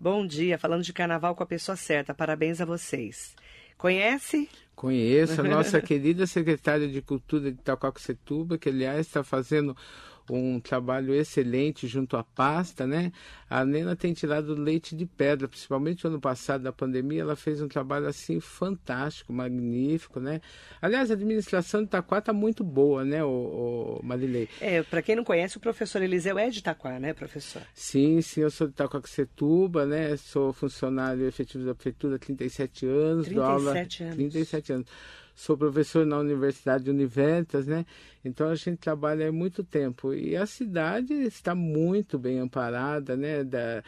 Bom 0.00 0.26
dia, 0.26 0.58
falando 0.58 0.82
de 0.82 0.92
carnaval 0.92 1.34
com 1.36 1.42
a 1.42 1.46
pessoa 1.46 1.76
certa. 1.76 2.12
Parabéns 2.12 2.60
a 2.60 2.64
vocês. 2.64 3.36
Conhece? 3.78 4.48
Conheço 4.74 5.40
a 5.40 5.44
nossa 5.44 5.80
querida 5.80 6.26
secretária 6.26 6.88
de 6.88 7.00
Cultura 7.00 7.52
de 7.52 7.58
Itacoaxetuba, 7.60 8.58
que 8.58 8.68
aliás 8.68 9.06
está 9.06 9.22
fazendo 9.22 9.76
um 10.36 10.60
trabalho 10.60 11.14
excelente 11.14 11.86
junto 11.86 12.16
à 12.16 12.24
pasta, 12.24 12.86
né? 12.86 13.12
A 13.48 13.64
Nena 13.64 13.94
tem 13.94 14.12
tirado 14.12 14.54
leite 14.54 14.96
de 14.96 15.04
pedra, 15.04 15.46
principalmente 15.46 16.04
no 16.04 16.10
ano 16.10 16.20
passado 16.20 16.62
da 16.62 16.72
pandemia, 16.72 17.22
ela 17.22 17.36
fez 17.36 17.60
um 17.60 17.68
trabalho 17.68 18.06
assim 18.06 18.40
fantástico, 18.40 19.32
magnífico, 19.32 20.20
né? 20.20 20.40
Aliás, 20.80 21.10
a 21.10 21.14
administração 21.14 21.80
de 21.80 21.86
Itaquá 21.86 22.18
está 22.18 22.32
muito 22.32 22.64
boa, 22.64 23.04
né, 23.04 23.22
o, 23.22 24.00
Marilei? 24.02 24.48
É, 24.60 24.82
para 24.82 25.02
quem 25.02 25.16
não 25.16 25.24
conhece, 25.24 25.56
o 25.56 25.60
professor 25.60 26.02
Eliseu 26.02 26.38
é 26.38 26.48
de 26.48 26.60
Itaquá, 26.60 26.98
né, 26.98 27.12
professor? 27.12 27.62
Sim, 27.74 28.20
sim, 28.22 28.40
eu 28.40 28.50
sou 28.50 28.66
de 28.66 28.72
Itacoaxetuba, 28.72 29.84
né? 29.86 30.16
Sou 30.16 30.52
funcionário 30.52 31.26
efetivo 31.26 31.64
da 31.64 31.74
prefeitura 31.74 32.16
há 32.16 32.18
37 32.18 32.86
anos. 32.86 33.28
dou 33.28 33.44
aula 33.44 33.72
37 33.72 34.02
anos. 34.02 34.16
37 34.16 34.72
anos. 34.72 34.86
Sou 35.34 35.56
professor 35.56 36.04
na 36.04 36.18
Universidade 36.18 36.84
de 36.84 36.90
Univentas, 36.90 37.66
né? 37.66 37.86
Então 38.24 38.48
a 38.48 38.54
gente 38.54 38.78
trabalha 38.78 39.28
há 39.28 39.32
muito 39.32 39.64
tempo. 39.64 40.12
E 40.14 40.36
a 40.36 40.46
cidade 40.46 41.14
está 41.14 41.54
muito 41.54 42.18
bem 42.18 42.38
amparada, 42.38 43.16
né? 43.16 43.42
Da... 43.42 43.82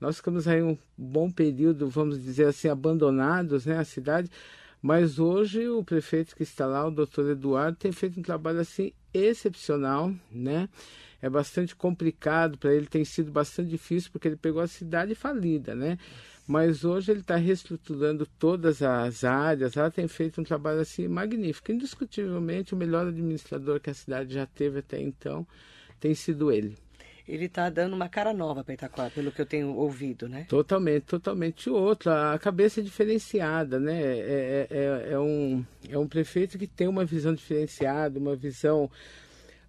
Nós 0.00 0.16
ficamos 0.16 0.48
aí 0.48 0.62
um 0.62 0.76
bom 0.96 1.30
período, 1.30 1.88
vamos 1.88 2.22
dizer 2.22 2.46
assim, 2.46 2.68
abandonados, 2.68 3.66
né? 3.66 3.78
A 3.78 3.84
cidade. 3.84 4.30
Mas 4.80 5.18
hoje 5.18 5.68
o 5.68 5.82
prefeito 5.82 6.36
que 6.36 6.42
está 6.42 6.66
lá, 6.66 6.86
o 6.86 6.90
doutor 6.90 7.30
Eduardo, 7.30 7.76
tem 7.76 7.92
feito 7.92 8.20
um 8.20 8.22
trabalho 8.22 8.60
assim 8.60 8.92
excepcional, 9.12 10.12
né? 10.30 10.68
É 11.20 11.30
bastante 11.30 11.74
complicado 11.74 12.58
para 12.58 12.74
ele, 12.74 12.86
tem 12.86 13.04
sido 13.04 13.30
bastante 13.30 13.70
difícil 13.70 14.10
porque 14.12 14.28
ele 14.28 14.36
pegou 14.36 14.60
a 14.60 14.66
cidade 14.66 15.14
falida, 15.14 15.74
né? 15.74 15.98
Mas 16.46 16.84
hoje 16.84 17.10
ele 17.10 17.20
está 17.20 17.34
reestruturando 17.36 18.24
todas 18.38 18.80
as 18.80 19.24
áreas, 19.24 19.74
lá 19.74 19.90
tem 19.90 20.06
feito 20.06 20.40
um 20.40 20.44
trabalho 20.44 20.80
assim 20.80 21.08
magnífico. 21.08 21.72
Indiscutivelmente 21.72 22.72
o 22.72 22.76
melhor 22.76 23.08
administrador 23.08 23.80
que 23.80 23.90
a 23.90 23.94
cidade 23.94 24.34
já 24.34 24.46
teve 24.46 24.78
até 24.78 25.00
então 25.00 25.46
tem 25.98 26.14
sido 26.14 26.52
ele. 26.52 26.76
Ele 27.28 27.46
está 27.46 27.68
dando 27.68 27.94
uma 27.94 28.08
cara 28.08 28.32
nova 28.32 28.62
para 28.62 28.74
Itaquá, 28.74 29.10
pelo 29.10 29.32
que 29.32 29.40
eu 29.40 29.46
tenho 29.46 29.74
ouvido, 29.74 30.28
né? 30.28 30.46
Totalmente, 30.48 31.02
totalmente 31.06 31.68
outro. 31.68 32.12
A 32.12 32.38
cabeça 32.38 32.78
é 32.78 32.84
diferenciada, 32.84 33.80
né? 33.80 34.00
É, 34.00 34.68
é, 34.70 35.08
é, 35.10 35.18
um, 35.18 35.64
é 35.90 35.98
um 35.98 36.06
prefeito 36.06 36.56
que 36.56 36.68
tem 36.68 36.86
uma 36.86 37.04
visão 37.04 37.34
diferenciada, 37.34 38.20
uma 38.20 38.36
visão 38.36 38.88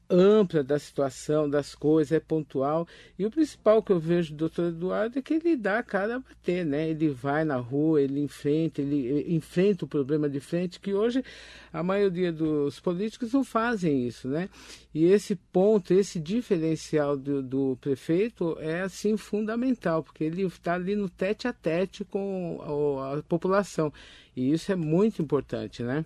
ampla 0.09 0.63
da 0.63 0.79
situação, 0.79 1.49
das 1.49 1.75
coisas, 1.75 2.11
é 2.11 2.19
pontual. 2.19 2.87
E 3.17 3.25
o 3.25 3.31
principal 3.31 3.81
que 3.83 3.91
eu 3.91 3.99
vejo 3.99 4.33
do 4.33 4.37
doutor 4.37 4.69
Eduardo 4.69 5.19
é 5.19 5.21
que 5.21 5.33
ele 5.33 5.55
dá 5.55 5.79
a 5.79 5.83
cara 5.83 6.15
a 6.15 6.19
bater, 6.19 6.65
né? 6.65 6.89
Ele 6.89 7.09
vai 7.09 7.43
na 7.43 7.57
rua, 7.57 8.01
ele 8.01 8.19
enfrenta, 8.19 8.81
ele 8.81 9.33
enfrenta 9.33 9.85
o 9.85 9.87
problema 9.87 10.29
de 10.29 10.39
frente, 10.39 10.79
que 10.79 10.93
hoje 10.93 11.23
a 11.71 11.83
maioria 11.83 12.31
dos 12.31 12.79
políticos 12.79 13.33
não 13.33 13.43
fazem 13.43 14.07
isso, 14.07 14.27
né? 14.27 14.49
E 14.93 15.05
esse 15.05 15.35
ponto, 15.35 15.93
esse 15.93 16.19
diferencial 16.19 17.15
do, 17.17 17.41
do 17.41 17.77
prefeito 17.79 18.57
é, 18.59 18.81
assim, 18.81 19.17
fundamental, 19.17 20.03
porque 20.03 20.23
ele 20.23 20.43
está 20.43 20.73
ali 20.75 20.95
no 20.95 21.09
tete 21.09 21.47
a 21.47 21.53
tete 21.53 22.03
com 22.03 22.97
a, 22.99 23.17
a 23.17 23.23
população. 23.23 23.91
E 24.35 24.51
isso 24.51 24.71
é 24.71 24.75
muito 24.75 25.21
importante, 25.21 25.83
né? 25.83 26.05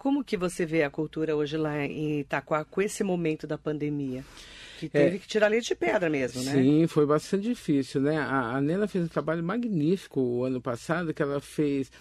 Como 0.00 0.24
que 0.24 0.34
você 0.34 0.64
vê 0.64 0.82
a 0.82 0.88
cultura 0.88 1.36
hoje 1.36 1.58
lá 1.58 1.84
em 1.84 2.20
Itaquá 2.20 2.64
com 2.64 2.80
esse 2.80 3.04
momento 3.04 3.46
da 3.46 3.58
pandemia? 3.58 4.24
Que 4.78 4.88
teve 4.88 5.18
que 5.18 5.28
tirar 5.28 5.48
leite 5.48 5.68
de 5.68 5.74
pedra 5.74 6.08
mesmo, 6.08 6.42
né? 6.42 6.52
Sim, 6.52 6.86
foi 6.86 7.04
bastante 7.04 7.42
difícil, 7.42 8.00
né? 8.00 8.16
A, 8.16 8.56
a 8.56 8.60
Nena 8.62 8.88
fez 8.88 9.04
um 9.04 9.08
trabalho 9.08 9.44
magnífico 9.44 10.18
o 10.18 10.42
ano 10.42 10.58
passado, 10.58 11.12
que 11.12 11.20
ela 11.20 11.38
fez 11.38 11.92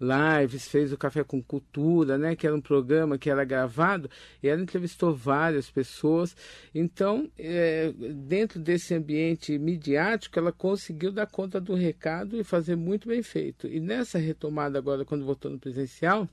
lives, 0.00 0.66
fez 0.66 0.94
o 0.94 0.96
Café 0.96 1.22
com 1.22 1.42
Cultura, 1.42 2.16
né? 2.16 2.34
Que 2.34 2.46
era 2.46 2.56
um 2.56 2.60
programa 2.60 3.18
que 3.18 3.28
era 3.28 3.44
gravado 3.44 4.08
e 4.42 4.48
ela 4.48 4.62
entrevistou 4.62 5.14
várias 5.14 5.70
pessoas. 5.70 6.34
Então, 6.74 7.30
é, 7.38 7.92
dentro 8.26 8.60
desse 8.60 8.94
ambiente 8.94 9.58
midiático, 9.58 10.38
ela 10.38 10.52
conseguiu 10.52 11.12
dar 11.12 11.26
conta 11.26 11.60
do 11.60 11.74
recado 11.74 12.40
e 12.40 12.44
fazer 12.44 12.76
muito 12.76 13.08
bem 13.08 13.22
feito. 13.22 13.66
E 13.66 13.78
nessa 13.78 14.16
retomada 14.16 14.78
agora, 14.78 15.04
quando 15.04 15.26
voltou 15.26 15.50
no 15.50 15.58
presencial, 15.58 16.26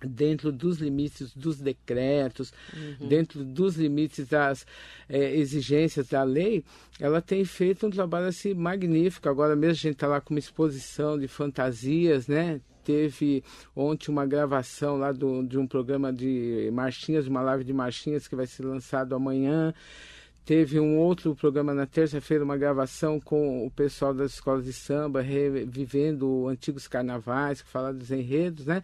dentro 0.00 0.52
dos 0.52 0.78
limites 0.78 1.34
dos 1.34 1.60
decretos, 1.60 2.52
uhum. 2.72 3.08
dentro 3.08 3.44
dos 3.44 3.76
limites 3.76 4.26
das 4.28 4.66
é, 5.08 5.36
exigências 5.36 6.08
da 6.08 6.22
lei, 6.22 6.64
ela 7.00 7.20
tem 7.20 7.44
feito 7.44 7.86
um 7.86 7.90
trabalho 7.90 8.26
assim 8.26 8.54
magnífico. 8.54 9.28
Agora 9.28 9.56
mesmo 9.56 9.72
a 9.72 9.74
gente 9.74 9.94
está 9.94 10.06
lá 10.06 10.20
com 10.20 10.34
uma 10.34 10.38
exposição 10.38 11.18
de 11.18 11.28
fantasias, 11.28 12.28
né? 12.28 12.60
Teve 12.84 13.42
ontem 13.74 14.10
uma 14.10 14.26
gravação 14.26 14.98
lá 14.98 15.10
do, 15.10 15.42
de 15.42 15.58
um 15.58 15.66
programa 15.66 16.12
de 16.12 16.68
marchinhas, 16.72 17.26
uma 17.26 17.40
live 17.40 17.64
de 17.64 17.72
marchinhas 17.72 18.28
que 18.28 18.36
vai 18.36 18.46
ser 18.46 18.64
lançado 18.66 19.14
amanhã. 19.14 19.72
Teve 20.44 20.78
um 20.78 20.98
outro 20.98 21.34
programa 21.34 21.72
na 21.72 21.86
terça-feira, 21.86 22.44
uma 22.44 22.58
gravação 22.58 23.18
com 23.18 23.66
o 23.66 23.70
pessoal 23.70 24.12
das 24.12 24.34
escolas 24.34 24.66
de 24.66 24.74
samba, 24.74 25.22
revivendo 25.22 26.46
antigos 26.48 26.86
carnavais, 26.86 27.62
que 27.62 27.68
fala 27.70 27.94
dos 27.94 28.10
enredos, 28.10 28.66
né? 28.66 28.82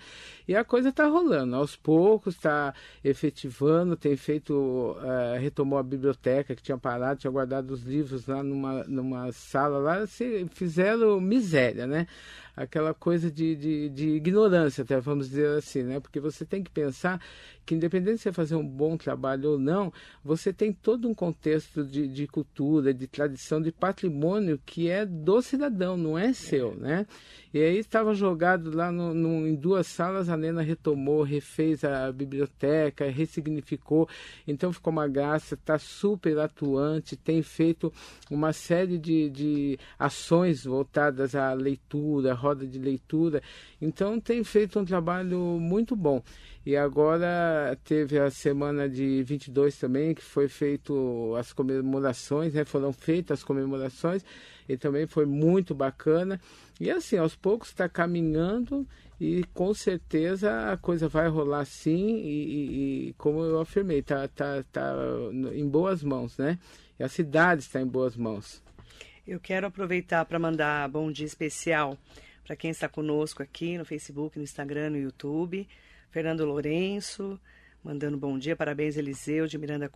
E 0.48 0.56
a 0.56 0.64
coisa 0.64 0.88
está 0.88 1.06
rolando, 1.06 1.54
aos 1.54 1.76
poucos, 1.76 2.34
está 2.34 2.72
efetivando, 3.04 3.94
tem 3.94 4.16
feito, 4.16 4.54
uh, 4.54 5.38
retomou 5.38 5.78
a 5.78 5.82
biblioteca 5.82 6.54
que 6.54 6.62
tinha 6.62 6.78
parado, 6.78 7.20
tinha 7.20 7.30
guardado 7.30 7.72
os 7.72 7.82
livros 7.82 8.26
lá 8.26 8.42
numa, 8.42 8.84
numa 8.84 9.30
sala 9.30 9.78
lá, 9.78 10.06
se, 10.06 10.46
fizeram 10.54 11.20
miséria, 11.20 11.86
né? 11.86 12.06
Aquela 12.62 12.92
coisa 12.92 13.30
de, 13.30 13.56
de, 13.56 13.88
de 13.88 14.08
ignorância, 14.10 14.82
até 14.82 15.00
vamos 15.00 15.30
dizer 15.30 15.48
assim, 15.56 15.82
né? 15.82 15.98
Porque 15.98 16.20
você 16.20 16.44
tem 16.44 16.62
que 16.62 16.70
pensar 16.70 17.18
que 17.64 17.74
independente 17.74 18.16
de 18.16 18.22
você 18.22 18.32
fazer 18.32 18.54
um 18.54 18.66
bom 18.66 18.98
trabalho 18.98 19.52
ou 19.52 19.58
não, 19.58 19.90
você 20.22 20.52
tem 20.52 20.70
todo 20.70 21.08
um 21.08 21.14
contexto 21.14 21.82
de, 21.82 22.06
de 22.06 22.26
cultura, 22.26 22.92
de 22.92 23.06
tradição, 23.06 23.62
de 23.62 23.72
patrimônio 23.72 24.60
que 24.66 24.90
é 24.90 25.06
do 25.06 25.40
cidadão, 25.40 25.96
não 25.96 26.18
é 26.18 26.34
seu, 26.34 26.74
né? 26.74 27.06
E 27.52 27.58
aí 27.60 27.78
estava 27.78 28.14
jogado 28.14 28.74
lá 28.76 28.92
no, 28.92 29.12
no, 29.12 29.44
em 29.44 29.56
duas 29.56 29.88
salas, 29.88 30.28
a 30.28 30.36
Nena 30.36 30.62
retomou, 30.62 31.22
refez 31.22 31.82
a 31.82 32.12
biblioteca, 32.12 33.10
ressignificou, 33.10 34.08
então 34.46 34.72
ficou 34.72 34.92
uma 34.92 35.08
graça, 35.08 35.54
está 35.54 35.76
super 35.76 36.38
atuante, 36.38 37.16
tem 37.16 37.42
feito 37.42 37.92
uma 38.30 38.52
série 38.52 38.96
de, 38.98 39.28
de 39.30 39.78
ações 39.98 40.64
voltadas 40.64 41.34
à 41.34 41.52
leitura, 41.52 42.34
roda 42.34 42.64
de 42.64 42.78
leitura, 42.78 43.42
então 43.82 44.20
tem 44.20 44.44
feito 44.44 44.78
um 44.78 44.84
trabalho 44.84 45.38
muito 45.58 45.96
bom. 45.96 46.22
E 46.64 46.76
agora 46.76 47.78
teve 47.84 48.18
a 48.18 48.30
semana 48.30 48.86
de 48.86 49.22
22 49.22 49.78
também, 49.78 50.14
que 50.14 50.22
foi 50.22 50.46
feito 50.46 51.34
as 51.38 51.52
comemorações, 51.52 52.52
né? 52.52 52.64
Foram 52.64 52.92
feitas 52.92 53.40
as 53.40 53.44
comemorações 53.44 54.22
e 54.68 54.76
também 54.76 55.06
foi 55.06 55.24
muito 55.24 55.74
bacana. 55.74 56.38
E 56.78 56.90
assim, 56.90 57.16
aos 57.16 57.34
poucos 57.34 57.68
está 57.68 57.88
caminhando 57.88 58.86
e 59.18 59.42
com 59.54 59.72
certeza 59.72 60.70
a 60.70 60.76
coisa 60.76 61.08
vai 61.08 61.28
rolar 61.28 61.64
sim 61.64 62.16
e, 62.16 62.44
e, 62.44 63.08
e 63.08 63.12
como 63.14 63.42
eu 63.42 63.60
afirmei, 63.60 64.02
tá, 64.02 64.28
tá, 64.28 64.62
tá 64.70 64.94
em 65.52 65.66
boas 65.66 66.02
mãos, 66.02 66.36
né? 66.36 66.58
E 66.98 67.02
a 67.02 67.08
cidade 67.08 67.62
está 67.62 67.80
em 67.80 67.86
boas 67.86 68.16
mãos. 68.16 68.62
Eu 69.26 69.40
quero 69.40 69.66
aproveitar 69.66 70.24
para 70.26 70.38
mandar 70.38 70.88
bom 70.90 71.10
dia 71.10 71.26
especial 71.26 71.96
para 72.44 72.56
quem 72.56 72.70
está 72.70 72.88
conosco 72.88 73.42
aqui 73.42 73.78
no 73.78 73.84
Facebook, 73.84 74.36
no 74.36 74.44
Instagram, 74.44 74.90
no 74.90 74.98
YouTube. 74.98 75.66
Fernando 76.10 76.44
Lourenço, 76.44 77.40
mandando 77.84 78.18
bom 78.18 78.36
dia, 78.36 78.56
parabéns 78.56 78.96
Eliseu 78.96 79.46
de 79.46 79.56
Miranda 79.56 79.88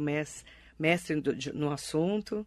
mestre, 0.00 0.50
mestre 0.78 1.22
no 1.52 1.70
assunto. 1.70 2.46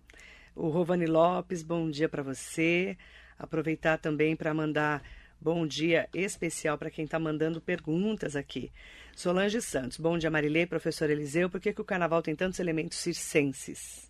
O 0.55 0.69
Rovani 0.69 1.05
Lopes, 1.05 1.61
bom 1.61 1.89
dia 1.89 2.09
para 2.09 2.23
você. 2.23 2.97
Aproveitar 3.37 3.99
também 3.99 4.35
para 4.35 4.55
mandar 4.55 5.03
bom 5.39 5.67
dia 5.67 6.09
especial 6.13 6.79
para 6.79 6.89
quem 6.89 7.05
está 7.05 7.19
mandando 7.19 7.61
perguntas 7.61 8.35
aqui. 8.35 8.71
Solange 9.15 9.61
Santos, 9.61 9.97
bom 9.97 10.17
dia 10.17 10.31
Marilei, 10.31 10.65
professor 10.65 11.07
Eliseu, 11.07 11.47
por 11.47 11.61
que, 11.61 11.73
que 11.73 11.81
o 11.81 11.85
carnaval 11.85 12.23
tem 12.23 12.35
tantos 12.35 12.59
elementos 12.59 12.97
circenses? 12.97 14.09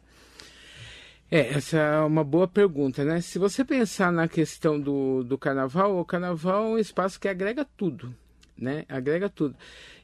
É, 1.29 1.49
essa 1.49 1.77
é 1.77 1.99
uma 1.99 2.23
boa 2.23 2.47
pergunta, 2.47 3.03
né? 3.03 3.19
Se 3.19 3.37
você 3.37 3.65
pensar 3.65 4.11
na 4.11 4.27
questão 4.27 4.79
do, 4.79 5.21
do 5.23 5.37
carnaval, 5.37 5.97
o 5.97 6.05
carnaval 6.05 6.65
é 6.65 6.67
um 6.69 6.77
espaço 6.77 7.19
que 7.19 7.27
agrega 7.27 7.65
tudo, 7.77 8.13
né? 8.61 8.85
Agrega 8.87 9.27
tudo. 9.27 9.55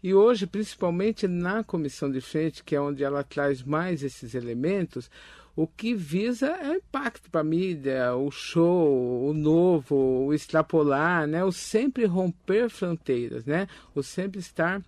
E 0.04 0.14
hoje, 0.14 0.48
principalmente 0.48 1.28
na 1.28 1.64
comissão 1.64 2.12
de 2.12 2.20
frente, 2.20 2.64
que 2.64 2.76
é 2.76 2.82
onde 2.82 3.04
ela 3.04 3.24
traz 3.24 3.64
mais 3.64 4.04
esses 4.04 4.34
elementos, 4.34 5.10
o 5.56 5.66
que 5.66 5.94
visa 5.94 6.48
é 6.48 6.70
o 6.70 6.76
impacto 6.76 7.32
para 7.32 7.42
a 7.42 7.44
mídia, 7.44 8.16
o 8.16 8.30
show, 8.30 9.28
o 9.28 9.34
novo, 9.34 9.96
o 10.26 10.34
extrapolar, 10.34 11.26
né? 11.26 11.44
O 11.44 11.52
sempre 11.52 12.06
romper 12.06 12.70
fronteiras, 12.70 13.44
né? 13.46 13.68
O 13.96 14.04
sempre 14.04 14.40
estar 14.40 14.84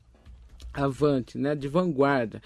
avante, 0.74 1.38
né? 1.38 1.56
De 1.56 1.68
vanguarda. 1.68 2.42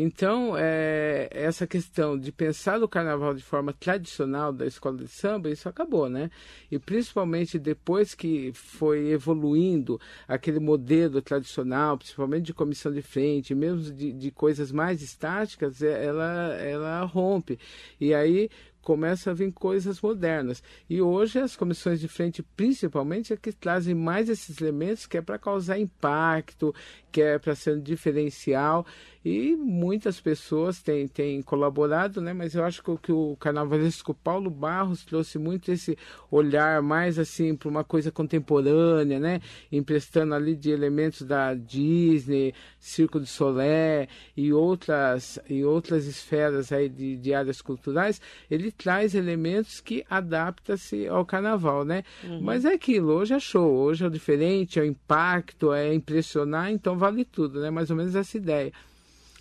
Então, 0.00 0.56
é, 0.56 1.28
essa 1.32 1.66
questão 1.66 2.16
de 2.16 2.30
pensar 2.30 2.80
o 2.80 2.88
carnaval 2.88 3.34
de 3.34 3.42
forma 3.42 3.72
tradicional 3.72 4.52
da 4.52 4.64
escola 4.64 4.96
de 4.96 5.08
samba, 5.08 5.50
isso 5.50 5.68
acabou, 5.68 6.08
né? 6.08 6.30
E 6.70 6.78
principalmente 6.78 7.58
depois 7.58 8.14
que 8.14 8.52
foi 8.54 9.08
evoluindo 9.08 10.00
aquele 10.28 10.60
modelo 10.60 11.20
tradicional, 11.20 11.98
principalmente 11.98 12.44
de 12.44 12.54
comissão 12.54 12.92
de 12.92 13.02
frente, 13.02 13.56
mesmo 13.56 13.92
de, 13.92 14.12
de 14.12 14.30
coisas 14.30 14.70
mais 14.70 15.02
estáticas, 15.02 15.82
é, 15.82 16.04
ela, 16.06 16.54
ela 16.60 17.02
rompe. 17.02 17.58
E 18.00 18.14
aí 18.14 18.48
começa 18.88 19.32
a 19.32 19.34
vir 19.34 19.52
coisas 19.52 20.00
modernas. 20.00 20.62
E 20.88 21.02
hoje 21.02 21.38
as 21.38 21.54
comissões 21.54 22.00
de 22.00 22.08
frente, 22.08 22.42
principalmente, 22.42 23.34
é 23.34 23.36
que 23.36 23.52
trazem 23.52 23.94
mais 23.94 24.30
esses 24.30 24.58
elementos 24.62 25.04
que 25.04 25.18
é 25.18 25.20
para 25.20 25.38
causar 25.38 25.78
impacto, 25.78 26.74
que 27.12 27.20
é 27.20 27.38
para 27.38 27.54
ser 27.54 27.76
um 27.76 27.80
diferencial. 27.82 28.86
E 29.30 29.54
muitas 29.54 30.18
pessoas 30.18 30.80
têm, 30.80 31.06
têm 31.06 31.42
colaborado, 31.42 32.18
né? 32.18 32.32
mas 32.32 32.54
eu 32.54 32.64
acho 32.64 32.82
que, 32.82 32.96
que 32.96 33.12
o 33.12 33.36
carnavalesco 33.38 34.14
Paulo 34.14 34.48
Barros 34.48 35.04
trouxe 35.04 35.38
muito 35.38 35.70
esse 35.70 35.98
olhar 36.30 36.80
mais 36.80 37.18
assim 37.18 37.54
para 37.54 37.68
uma 37.68 37.84
coisa 37.84 38.10
contemporânea, 38.10 39.20
né? 39.20 39.42
emprestando 39.70 40.34
ali 40.34 40.56
de 40.56 40.70
elementos 40.70 41.20
da 41.26 41.52
Disney, 41.52 42.54
Circo 42.80 43.20
de 43.20 43.26
Solé 43.26 44.08
e 44.34 44.50
outras, 44.50 45.38
e 45.46 45.62
outras 45.62 46.06
esferas 46.06 46.72
aí 46.72 46.88
de, 46.88 47.18
de 47.18 47.34
áreas 47.34 47.60
culturais. 47.60 48.22
Ele 48.50 48.72
traz 48.72 49.14
elementos 49.14 49.78
que 49.78 50.06
adaptam-se 50.08 51.06
ao 51.06 51.26
carnaval, 51.26 51.84
né? 51.84 52.02
Uhum. 52.24 52.40
Mas 52.40 52.64
é 52.64 52.72
aquilo, 52.72 53.12
hoje 53.12 53.34
é 53.34 53.38
show, 53.38 53.74
hoje 53.74 54.06
é 54.06 54.08
diferente, 54.08 54.78
é 54.78 54.82
o 54.82 54.86
impacto, 54.86 55.70
é 55.70 55.92
impressionar, 55.92 56.72
então 56.72 56.96
vale 56.96 57.26
tudo, 57.26 57.60
né? 57.60 57.68
Mais 57.68 57.90
ou 57.90 57.96
menos 57.96 58.14
essa 58.14 58.34
ideia. 58.34 58.72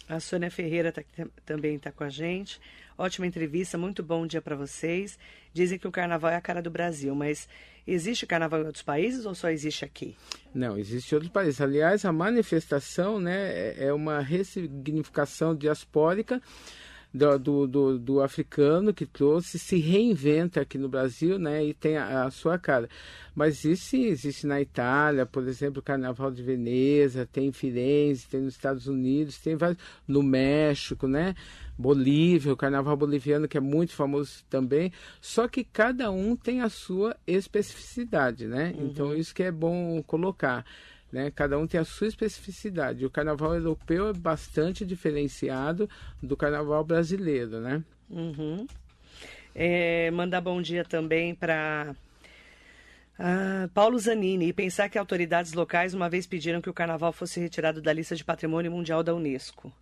A 0.10 0.20
Sônia 0.20 0.50
Ferreira 0.50 0.92
tá, 0.92 1.04
também 1.46 1.76
está 1.76 1.92
com 1.92 2.04
a 2.04 2.10
gente. 2.10 2.60
Ótima 2.98 3.28
entrevista, 3.28 3.78
muito 3.78 4.02
bom 4.02 4.26
dia 4.26 4.42
para 4.42 4.56
vocês. 4.56 5.20
Dizem 5.54 5.78
que 5.78 5.88
o 5.88 5.92
carnaval 5.92 6.32
é 6.32 6.36
a 6.36 6.42
cara 6.42 6.62
do 6.62 6.72
Brasil, 6.72 7.14
mas 7.14 7.48
existe 7.86 8.26
carnaval 8.26 8.62
em 8.62 8.66
outros 8.66 8.84
países 8.84 9.26
ou 9.26 9.36
só 9.36 9.50
existe 9.50 9.84
aqui? 9.84 10.16
Não, 10.54 10.78
existe 10.78 11.12
em 11.12 11.16
outros 11.16 11.32
países. 11.32 11.60
Aliás, 11.60 12.06
a 12.06 12.12
manifestação 12.12 13.20
né, 13.20 13.52
é, 13.52 13.86
é 13.88 13.94
uma 13.94 14.22
ressignificação 14.22 15.56
diaspórica 15.56 16.42
do, 17.18 17.38
do, 17.38 17.68
do, 17.68 18.00
do, 18.00 18.22
africano 18.22 18.94
que 18.94 19.06
trouxe, 19.06 19.58
se 19.58 19.78
reinventa 19.78 20.62
aqui 20.62 20.78
no 20.78 20.88
Brasil, 20.88 21.40
né? 21.40 21.66
E 21.66 21.74
tem 21.74 21.98
a, 21.98 22.26
a, 22.26 22.32
sua 22.32 22.58
cara. 22.58 22.88
Mas 23.36 23.66
isso 23.66 23.96
existe 23.96 24.46
na 24.46 24.62
Itália, 24.62 25.26
por 25.26 25.48
exemplo, 25.48 25.80
o 25.80 25.84
Carnaval 25.84 26.32
de 26.32 26.44
Veneza, 26.44 27.26
tem 27.26 27.48
em 27.48 27.52
Firenze, 27.52 28.28
tem 28.28 28.42
nos 28.42 28.54
Estados 28.54 28.88
Unidos, 28.88 29.38
tem 29.40 29.56
vários, 29.56 29.78
no 30.08 30.24
México, 30.24 31.08
né? 31.08 31.36
Bolívia, 31.78 32.52
o 32.52 32.58
Carnaval 32.58 32.98
boliviano 32.98 33.48
que 33.48 33.58
é 33.58 33.62
muito 33.62 33.94
famoso 33.94 34.44
também. 34.50 34.92
Só 35.22 35.48
que 35.48 35.64
cada 35.64 36.10
um 36.10 36.36
tem 36.36 36.62
a 36.62 36.70
sua 36.70 37.16
especificidade, 37.28 38.48
né? 38.48 38.74
Uhum. 38.76 38.88
Então 38.88 39.16
isso 39.16 39.34
que 39.34 39.44
é 39.44 39.52
bom 39.52 40.02
colocar. 40.04 40.66
Né? 41.18 41.32
Cada 41.32 41.58
um 41.58 41.66
tem 41.66 41.80
a 41.80 41.84
sua 41.84 42.06
especificidade. 42.06 43.04
O 43.04 43.10
carnaval 43.10 43.56
europeu 43.56 44.10
é 44.10 44.14
bastante 44.14 44.86
diferenciado 44.86 45.90
do 46.22 46.38
carnaval 46.38 46.84
brasileiro, 46.84 47.60
né? 47.60 47.84
Uhum. 48.08 48.68
É, 49.56 50.12
mandar 50.12 50.42
bom 50.42 50.62
dia 50.62 50.86
também 50.86 51.34
para 51.34 51.96
ah, 53.18 53.68
Paulo 53.74 53.98
Zanini. 53.98 54.50
E 54.50 54.54
pensar 54.54 54.90
que 54.90 54.98
autoridades 55.00 55.54
locais 55.54 55.96
uma 55.96 56.08
vez 56.08 56.28
pediram 56.28 56.62
que 56.62 56.70
o 56.70 56.74
carnaval 56.74 57.12
fosse 57.12 57.40
retirado 57.40 57.82
da 57.82 57.92
lista 57.92 58.16
de 58.16 58.24
patrimônio 58.24 58.72
mundial 58.72 59.02
da 59.02 59.16
Unesco. 59.16 59.74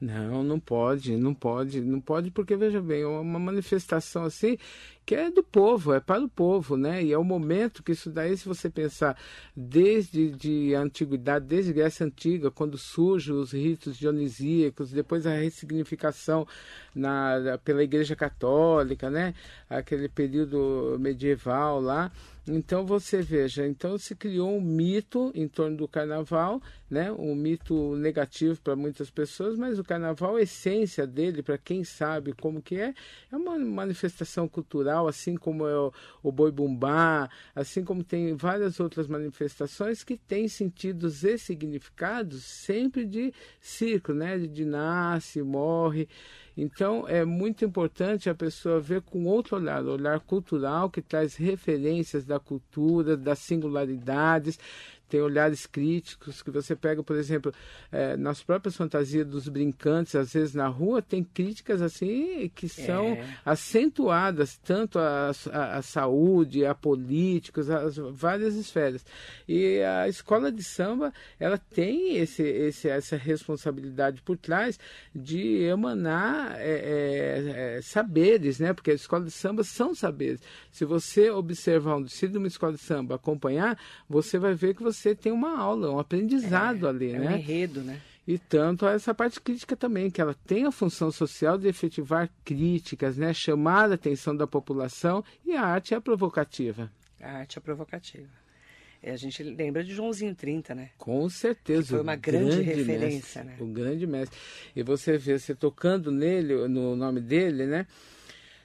Não, 0.00 0.42
não 0.42 0.58
pode, 0.58 1.16
não 1.16 1.32
pode, 1.32 1.80
não 1.80 2.00
pode, 2.00 2.32
porque 2.32 2.56
veja 2.56 2.82
bem, 2.82 3.02
é 3.02 3.06
uma 3.06 3.38
manifestação 3.38 4.24
assim 4.24 4.58
que 5.04 5.14
é 5.14 5.30
do 5.30 5.42
povo, 5.42 5.92
é 5.92 6.00
para 6.00 6.22
o 6.22 6.28
povo, 6.28 6.76
né? 6.76 7.02
E 7.02 7.12
é 7.12 7.18
o 7.18 7.24
momento 7.24 7.82
que 7.82 7.92
isso 7.92 8.10
daí, 8.10 8.36
se 8.36 8.46
você 8.46 8.70
pensar 8.70 9.16
desde 9.56 10.30
de 10.30 10.74
a 10.74 10.80
antiguidade, 10.80 11.44
desde 11.46 11.72
a 11.72 11.74
Grécia 11.74 12.06
Antiga, 12.06 12.50
quando 12.50 12.78
surgem 12.78 13.34
os 13.34 13.52
ritos 13.52 13.96
dionisíacos, 13.98 14.90
depois 14.90 15.26
a 15.26 15.34
ressignificação 15.34 16.46
na, 16.94 17.58
pela 17.64 17.82
Igreja 17.82 18.14
Católica, 18.14 19.10
né? 19.10 19.34
Aquele 19.68 20.08
período 20.08 20.96
medieval 21.00 21.80
lá. 21.80 22.10
Então 22.46 22.84
você 22.84 23.22
veja, 23.22 23.64
então 23.64 23.96
se 23.96 24.16
criou 24.16 24.56
um 24.56 24.60
mito 24.60 25.30
em 25.32 25.46
torno 25.46 25.76
do 25.76 25.86
carnaval, 25.86 26.60
né? 26.90 27.12
Um 27.12 27.36
mito 27.36 27.94
negativo 27.94 28.60
para 28.60 28.74
muitas 28.74 29.10
pessoas, 29.10 29.56
mas 29.56 29.78
o 29.78 29.84
carnaval, 29.84 30.34
a 30.34 30.42
essência 30.42 31.06
dele, 31.06 31.40
para 31.40 31.56
quem 31.56 31.84
sabe 31.84 32.32
como 32.32 32.60
que 32.60 32.80
é, 32.80 32.94
é 33.30 33.36
uma 33.36 33.56
manifestação 33.56 34.48
cultural 34.48 34.91
assim 35.08 35.36
como 35.36 35.66
é 35.66 35.78
o, 35.78 35.92
o 36.22 36.32
boi 36.32 36.50
bumbá, 36.50 37.28
assim 37.54 37.84
como 37.84 38.02
tem 38.02 38.34
várias 38.34 38.80
outras 38.80 39.06
manifestações 39.06 40.04
que 40.04 40.16
têm 40.16 40.48
sentidos 40.48 41.24
e 41.24 41.38
significados 41.38 42.44
sempre 42.44 43.04
de 43.04 43.32
ciclo, 43.60 44.14
né? 44.14 44.38
De 44.38 44.64
nasce, 44.64 45.42
morre. 45.42 46.08
Então 46.56 47.08
é 47.08 47.24
muito 47.24 47.64
importante 47.64 48.28
a 48.28 48.34
pessoa 48.34 48.78
ver 48.78 49.00
com 49.02 49.24
outro 49.24 49.56
olhar, 49.56 49.82
o 49.84 49.92
olhar 49.92 50.20
cultural 50.20 50.90
que 50.90 51.00
traz 51.00 51.34
referências 51.34 52.24
da 52.24 52.38
cultura, 52.38 53.16
das 53.16 53.38
singularidades, 53.38 54.58
tem 55.12 55.20
olhares 55.20 55.66
críticos 55.66 56.40
que 56.40 56.50
você 56.50 56.74
pega, 56.74 57.02
por 57.02 57.16
exemplo, 57.16 57.52
é, 57.90 58.16
nas 58.16 58.42
próprias 58.42 58.74
fantasias 58.74 59.26
dos 59.26 59.46
brincantes, 59.46 60.14
às 60.14 60.32
vezes 60.32 60.54
na 60.54 60.68
rua, 60.68 61.02
tem 61.02 61.22
críticas 61.22 61.82
assim 61.82 62.50
que 62.54 62.66
são 62.66 63.08
é. 63.08 63.36
acentuadas 63.44 64.56
tanto 64.56 64.98
à, 64.98 65.30
à, 65.52 65.76
à, 65.76 65.82
saúde, 65.82 66.64
a 66.64 66.74
políticos, 66.74 67.68
às 67.68 67.98
várias 67.98 68.54
esferas. 68.54 69.04
E 69.46 69.82
a 69.82 70.08
escola 70.08 70.50
de 70.50 70.62
samba, 70.62 71.12
ela 71.38 71.58
tem 71.58 72.16
esse, 72.16 72.42
esse, 72.42 72.88
essa 72.88 73.18
responsabilidade 73.18 74.22
por 74.22 74.38
trás 74.38 74.80
de 75.14 75.64
emanar 75.64 76.56
é, 76.58 76.70
é, 76.70 77.76
é 77.76 77.82
saberes, 77.82 78.58
né? 78.58 78.72
Porque 78.72 78.92
a 78.92 78.94
escola 78.94 79.26
de 79.26 79.30
samba 79.30 79.62
são 79.62 79.94
saberes. 79.94 80.40
Se 80.70 80.86
você 80.86 81.28
observar 81.28 81.96
um 81.96 82.02
desfile 82.02 82.32
de 82.32 82.38
uma 82.38 82.46
escola 82.46 82.72
de 82.72 82.78
samba, 82.78 83.16
acompanhar, 83.16 83.78
você 84.08 84.38
vai 84.38 84.54
ver 84.54 84.74
que 84.74 84.82
você 84.82 85.01
você 85.02 85.14
tem 85.14 85.32
uma 85.32 85.58
aula, 85.58 85.90
um 85.90 85.98
aprendizado 85.98 86.86
é, 86.86 86.88
ali, 86.88 87.10
é 87.10 87.18
né? 87.18 87.30
Um 87.30 87.36
enredo, 87.36 87.82
né? 87.82 88.00
E 88.26 88.38
tanto 88.38 88.86
essa 88.86 89.12
parte 89.12 89.40
crítica 89.40 89.76
também, 89.76 90.08
que 90.08 90.20
ela 90.20 90.34
tem 90.46 90.64
a 90.64 90.70
função 90.70 91.10
social 91.10 91.58
de 91.58 91.66
efetivar 91.66 92.30
críticas, 92.44 93.16
né? 93.16 93.34
chamar 93.34 93.90
a 93.90 93.94
atenção 93.94 94.36
da 94.36 94.46
população 94.46 95.24
e 95.44 95.54
a 95.56 95.62
arte 95.62 95.92
é 95.92 95.98
provocativa. 95.98 96.90
A 97.20 97.38
arte 97.38 97.58
é 97.58 97.60
provocativa. 97.60 98.28
E 99.02 99.10
a 99.10 99.16
gente 99.16 99.42
lembra 99.42 99.82
de 99.82 99.92
Joãozinho 99.92 100.32
30, 100.32 100.76
né? 100.76 100.90
Com 100.96 101.28
certeza. 101.28 101.82
Que 101.82 101.88
foi 101.88 102.00
uma 102.00 102.14
grande, 102.14 102.50
grande 102.50 102.62
referência, 102.62 103.42
mestre, 103.42 103.44
né? 103.44 103.56
O 103.58 103.66
grande 103.66 104.06
mestre. 104.06 104.38
E 104.76 104.82
você 104.84 105.18
vê, 105.18 105.36
você 105.36 105.56
tocando 105.56 106.12
nele, 106.12 106.68
no 106.68 106.94
nome 106.94 107.20
dele, 107.20 107.66
né? 107.66 107.84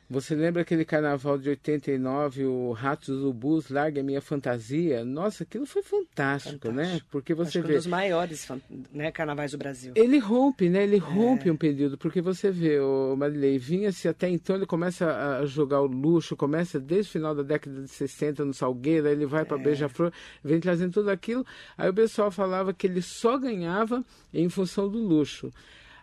Você 0.09 0.33
lembra 0.35 0.61
aquele 0.61 0.85
carnaval 0.85 1.37
de 1.37 1.49
89, 1.49 2.45
o 2.45 2.71
Ratos 2.71 3.19
do 3.19 3.33
Bus, 3.33 3.69
Larga 3.69 4.01
Minha 4.01 4.21
Fantasia? 4.21 5.03
Nossa, 5.03 5.43
aquilo 5.43 5.65
foi 5.65 5.81
fantástico, 5.83 6.71
né? 6.71 6.83
Fantástico. 6.85 7.09
Porque 7.11 7.33
você 7.33 7.57
Acho 7.57 7.61
que 7.61 7.67
vê. 7.67 7.73
um 7.73 7.77
dos 7.77 7.87
maiores 7.87 8.47
né, 8.93 9.11
carnavais 9.11 9.51
do 9.51 9.57
Brasil. 9.57 9.91
Ele 9.97 10.17
rompe, 10.17 10.69
né? 10.69 10.83
Ele 10.83 10.95
É. 10.95 10.99
rompe 10.99 11.51
um 11.51 11.57
período, 11.57 11.97
porque 11.97 12.21
você 12.21 12.49
vê, 12.49 12.79
o 12.79 13.17
Marilei 13.17 13.57
vinha-se 13.57 14.07
até 14.07 14.29
então, 14.29 14.55
ele 14.55 14.65
começa 14.65 15.39
a 15.39 15.45
jogar 15.45 15.81
o 15.81 15.85
luxo, 15.87 16.37
começa 16.37 16.79
desde 16.79 17.09
o 17.09 17.11
final 17.11 17.35
da 17.35 17.43
década 17.43 17.81
de 17.81 17.89
60 17.91 18.45
no 18.45 18.53
Salgueiro, 18.53 19.07
aí 19.07 19.13
ele 19.13 19.25
vai 19.25 19.41
É. 19.41 19.45
para 19.45 19.57
Beija-Flor, 19.57 20.13
vem 20.41 20.61
trazendo 20.61 20.93
tudo 20.93 21.09
aquilo. 21.09 21.45
Aí 21.77 21.89
o 21.89 21.93
pessoal 21.93 22.31
falava 22.31 22.73
que 22.73 22.87
ele 22.87 23.01
só 23.01 23.37
ganhava 23.37 24.05
em 24.33 24.47
função 24.47 24.87
do 24.89 24.99
luxo. 24.99 25.51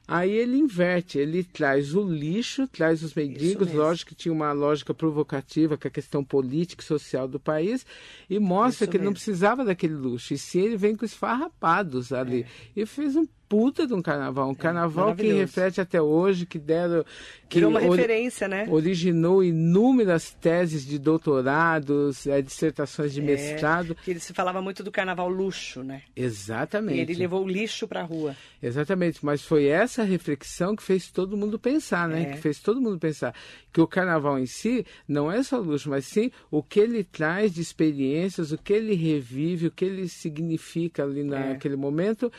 Aí 0.07 0.31
ele 0.33 0.59
inverte, 0.59 1.19
ele 1.19 1.43
traz 1.43 1.95
o 1.95 2.03
lixo, 2.03 2.67
traz 2.69 3.03
os 3.03 3.14
mendigos, 3.14 3.69
mesmo. 3.69 3.81
lógico 3.83 4.11
que 4.11 4.14
tinha 4.14 4.33
uma 4.35 4.53
lógica 4.53 4.93
provocativa 4.93 5.79
com 5.79 5.88
a 5.88 5.90
questão 5.90 6.23
política 6.23 6.83
e 6.83 6.87
social 6.87 7.27
do 7.27 7.40
país, 7.40 7.87
e 8.29 8.38
mostra 8.38 8.85
Isso 8.85 8.90
que 8.90 8.97
ele 8.99 9.05
não 9.05 9.12
mesmo. 9.12 9.25
precisava 9.25 9.64
daquele 9.64 9.95
luxo. 9.95 10.35
E 10.35 10.38
sim, 10.38 10.61
ele 10.61 10.77
vem 10.77 10.95
com 10.95 11.07
esfarrapados 11.07 12.12
ali. 12.12 12.45
E 12.77 12.85
fez 12.85 13.17
um 13.17 13.27
puta 13.48 13.87
de 13.87 13.94
um 13.94 14.02
carnaval. 14.02 14.48
Um 14.50 14.54
carnaval 14.54 15.14
que 15.14 15.28
É. 15.30 15.35
reflete 15.35 15.80
até 15.80 16.00
hoje, 16.00 16.46
que 16.46 16.59
deram. 16.59 17.04
Que 17.48 17.57
Virou 17.59 17.70
uma 17.70 17.78
referência, 17.80 18.48
né? 18.48 18.66
Originou 18.68 19.44
inúmeras 19.44 20.35
teses 20.40 20.85
de 20.85 20.98
doutorados, 20.98 22.26
eh, 22.26 22.42
dissertações 22.42 23.12
de 23.12 23.22
mestrado. 23.22 23.94
Que 24.02 24.11
ele 24.12 24.20
se 24.20 24.33
falava 24.33 24.61
muito 24.61 24.83
do 24.83 24.90
carnaval 24.90 25.28
luxo, 25.28 25.83
né? 25.85 26.02
Exatamente. 26.16 26.98
E 26.98 27.00
ele 27.00 27.14
levou 27.14 27.44
o 27.44 27.48
lixo 27.48 27.87
pra 27.87 28.02
rua. 28.02 28.35
Exatamente, 28.62 29.24
mas 29.24 29.42
foi 29.42 29.66
essa 29.66 30.02
reflexão 30.02 30.74
que 30.74 30.83
fez 30.83 31.11
todo 31.11 31.37
mundo 31.37 31.59
pensar, 31.59 32.09
né? 32.09 32.22
É. 32.22 32.24
Que 32.33 32.38
fez 32.38 32.59
todo 32.61 32.80
mundo 32.80 32.98
pensar 32.98 33.35
que 33.72 33.80
o 33.80 33.87
carnaval 33.87 34.38
em 34.38 34.46
si 34.46 34.85
não 35.07 35.30
é 35.30 35.42
só 35.42 35.59
luxo, 35.59 35.90
mas 35.90 36.07
sim 36.07 36.30
o 36.50 36.62
que 36.62 36.80
ele 36.80 37.04
traz 37.04 37.52
de 37.54 37.61
experiências, 37.61 38.52
o 38.52 38.59
que 38.59 38.72
ele 38.72 38.94
revive, 38.94 39.66
o 39.66 39.70
que 39.70 39.85
ele 39.85 40.09
significa 40.09 41.04
ali 41.04 41.20
É. 41.20 41.24
naquele 41.24 41.76
momento. 41.76 42.33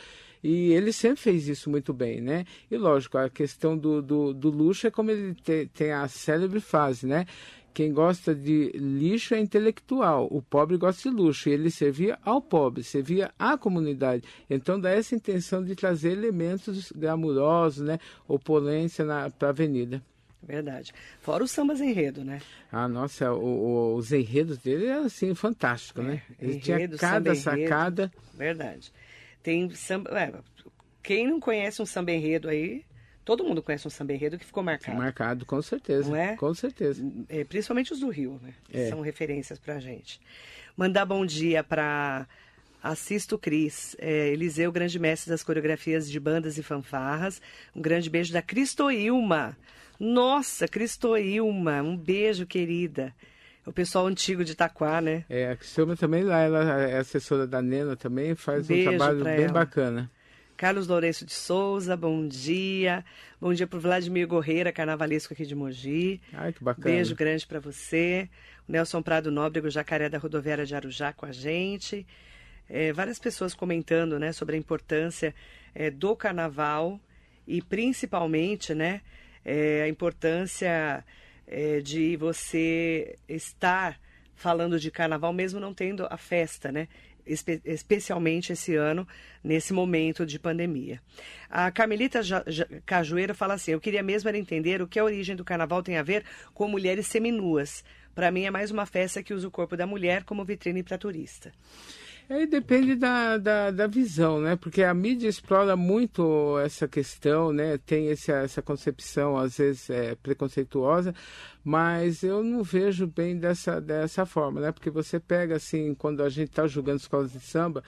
E 0.46 0.72
ele 0.72 0.92
sempre 0.92 1.20
fez 1.20 1.48
isso 1.48 1.68
muito 1.68 1.92
bem, 1.92 2.20
né? 2.20 2.44
E 2.70 2.76
lógico, 2.76 3.18
a 3.18 3.28
questão 3.28 3.76
do, 3.76 4.00
do, 4.00 4.32
do 4.32 4.48
luxo 4.50 4.86
é 4.86 4.90
como 4.90 5.10
ele 5.10 5.34
te- 5.34 5.68
tem 5.74 5.90
a 5.92 6.06
célebre 6.06 6.60
frase, 6.60 7.06
né? 7.06 7.26
Quem 7.74 7.92
gosta 7.92 8.34
de 8.34 8.70
lixo 8.74 9.34
é 9.34 9.38
intelectual, 9.40 10.28
o 10.30 10.40
pobre 10.40 10.76
gosta 10.78 11.10
de 11.10 11.14
luxo. 11.14 11.48
E 11.48 11.52
ele 11.52 11.70
servia 11.70 12.18
ao 12.24 12.40
pobre, 12.40 12.82
servia 12.82 13.30
à 13.38 13.58
comunidade. 13.58 14.22
Então 14.48 14.80
dá 14.80 14.90
essa 14.90 15.14
intenção 15.14 15.62
de 15.62 15.74
trazer 15.74 16.12
elementos 16.12 16.90
glamurosos, 16.92 17.84
né? 17.84 17.98
Opulência 18.28 19.04
para 19.38 19.48
a 19.48 19.50
avenida. 19.50 20.02
Verdade. 20.42 20.92
Fora 21.20 21.42
os 21.42 21.50
sambas 21.50 21.80
enredo, 21.80 22.24
né? 22.24 22.40
Ah, 22.70 22.86
nossa, 22.86 23.32
o- 23.32 23.42
o- 23.44 23.96
os 23.96 24.12
enredos 24.12 24.58
dele 24.58 24.86
eram 24.86 25.04
assim, 25.06 25.34
fantásticos, 25.34 26.04
né? 26.04 26.22
Ele 26.40 26.60
tinha 26.60 26.76
Enredo, 26.76 26.96
cada 26.98 27.34
samba 27.34 27.52
enredo. 27.52 27.68
sacada. 27.68 28.12
Verdade. 28.32 28.92
Tem 29.46 29.70
samba. 29.70 30.10
é, 30.18 30.32
quem 31.04 31.28
não 31.28 31.38
conhece 31.38 31.80
um 31.80 31.86
samba 31.86 32.10
enredo 32.10 32.48
aí, 32.48 32.84
todo 33.24 33.44
mundo 33.44 33.62
conhece 33.62 33.86
um 33.86 33.90
samba 33.90 34.12
enredo 34.12 34.36
que 34.36 34.44
ficou 34.44 34.60
marcado. 34.60 34.98
Marcado, 34.98 35.46
com 35.46 35.62
certeza. 35.62 36.08
Não 36.08 36.16
é? 36.16 36.34
Com 36.34 36.52
certeza. 36.52 37.00
É, 37.28 37.44
principalmente 37.44 37.92
os 37.92 38.00
do 38.00 38.08
Rio, 38.08 38.40
né? 38.42 38.52
É. 38.74 38.88
São 38.88 39.00
referências 39.00 39.56
pra 39.56 39.78
gente. 39.78 40.20
Mandar 40.76 41.06
bom 41.06 41.24
dia 41.24 41.62
para 41.62 42.26
Assisto 42.82 43.38
Cris, 43.38 43.94
é, 44.00 44.30
Eliseu, 44.30 44.72
grande 44.72 44.98
mestre 44.98 45.30
das 45.30 45.44
coreografias 45.44 46.10
de 46.10 46.18
bandas 46.18 46.58
e 46.58 46.62
fanfarras. 46.64 47.40
Um 47.72 47.80
grande 47.80 48.10
beijo 48.10 48.32
da 48.32 48.42
Cristoilma. 48.42 49.56
Nossa, 49.96 50.66
Cristoilma, 50.66 51.82
um 51.82 51.96
beijo, 51.96 52.44
querida. 52.46 53.14
O 53.66 53.72
pessoal 53.72 54.06
antigo 54.06 54.44
de 54.44 54.52
Itaquá, 54.52 55.00
né? 55.00 55.24
É, 55.28 55.50
a 55.50 55.56
Silma 55.60 55.96
também 55.96 56.22
lá, 56.22 56.40
ela 56.40 56.82
é 56.82 56.98
assessora 56.98 57.48
da 57.48 57.60
Nena 57.60 57.96
também, 57.96 58.36
faz 58.36 58.68
Beijo 58.68 58.90
um 58.90 58.96
trabalho 58.96 59.24
bem 59.24 59.44
ela. 59.44 59.52
bacana. 59.52 60.10
Carlos 60.56 60.86
Lourenço 60.86 61.26
de 61.26 61.32
Souza, 61.32 61.96
bom 61.96 62.26
dia. 62.26 63.04
Bom 63.40 63.52
dia 63.52 63.66
para 63.66 63.78
Vladimir 63.78 64.26
Gorreira, 64.26 64.72
carnavalesco 64.72 65.34
aqui 65.34 65.44
de 65.44 65.54
Mogi. 65.54 66.20
Ai, 66.32 66.52
que 66.52 66.62
bacana. 66.62 66.84
Beijo 66.94 67.14
grande 67.14 67.44
para 67.44 67.58
você. 67.58 68.28
O 68.68 68.72
Nelson 68.72 69.02
Prado 69.02 69.30
Nóbrego, 69.32 69.68
jacaré 69.68 70.08
da 70.08 70.16
rodoviária 70.16 70.64
de 70.64 70.74
Arujá 70.74 71.12
com 71.12 71.26
a 71.26 71.32
gente. 71.32 72.06
É, 72.70 72.92
várias 72.92 73.18
pessoas 73.18 73.52
comentando 73.52 74.18
né, 74.18 74.32
sobre 74.32 74.54
a 74.54 74.58
importância 74.58 75.34
é, 75.74 75.90
do 75.90 76.16
carnaval 76.16 76.98
e 77.46 77.60
principalmente 77.60 78.74
né, 78.74 79.02
é, 79.44 79.82
a 79.82 79.88
importância 79.88 81.04
é, 81.46 81.80
de 81.80 82.16
você 82.16 83.16
estar 83.28 83.98
falando 84.34 84.78
de 84.78 84.90
carnaval 84.90 85.32
mesmo 85.32 85.58
não 85.60 85.72
tendo 85.72 86.06
a 86.10 86.16
festa, 86.16 86.70
né? 86.70 86.88
Espe- 87.26 87.60
especialmente 87.64 88.52
esse 88.52 88.76
ano, 88.76 89.06
nesse 89.42 89.72
momento 89.72 90.24
de 90.24 90.38
pandemia. 90.38 91.00
A 91.50 91.70
Carmelita 91.72 92.22
Ja- 92.22 92.44
Ja- 92.46 92.68
Cajueiro 92.84 93.34
fala 93.34 93.54
assim: 93.54 93.72
Eu 93.72 93.80
queria 93.80 94.02
mesmo 94.02 94.28
entender 94.30 94.80
o 94.80 94.86
que 94.86 94.98
a 94.98 95.04
origem 95.04 95.34
do 95.34 95.44
carnaval 95.44 95.82
tem 95.82 95.96
a 95.96 96.02
ver 96.04 96.24
com 96.54 96.68
mulheres 96.68 97.06
seminuas. 97.08 97.82
Para 98.14 98.30
mim 98.30 98.44
é 98.44 98.50
mais 98.50 98.70
uma 98.70 98.86
festa 98.86 99.22
que 99.22 99.34
usa 99.34 99.48
o 99.48 99.50
corpo 99.50 99.76
da 99.76 99.86
mulher 99.86 100.22
como 100.24 100.44
vitrine 100.44 100.82
para 100.82 100.96
turista. 100.98 101.52
Aí 102.28 102.44
depende 102.44 102.96
da, 102.96 103.38
da, 103.38 103.70
da 103.70 103.86
visão, 103.86 104.40
né? 104.40 104.56
Porque 104.56 104.82
a 104.82 104.92
mídia 104.92 105.28
explora 105.28 105.76
muito 105.76 106.58
essa 106.58 106.88
questão, 106.88 107.52
né? 107.52 107.78
Tem 107.78 108.08
esse, 108.08 108.32
essa 108.32 108.60
concepção, 108.60 109.36
às 109.36 109.58
vezes, 109.58 109.88
é, 109.90 110.16
preconceituosa, 110.16 111.14
mas 111.62 112.24
eu 112.24 112.42
não 112.42 112.64
vejo 112.64 113.06
bem 113.06 113.38
dessa, 113.38 113.80
dessa 113.80 114.26
forma, 114.26 114.60
né? 114.60 114.72
Porque 114.72 114.90
você 114.90 115.20
pega, 115.20 115.54
assim, 115.54 115.94
quando 115.94 116.20
a 116.20 116.28
gente 116.28 116.48
está 116.48 116.66
julgando 116.66 116.98
escolas 116.98 117.30
de 117.32 117.38
samba, 117.38 117.84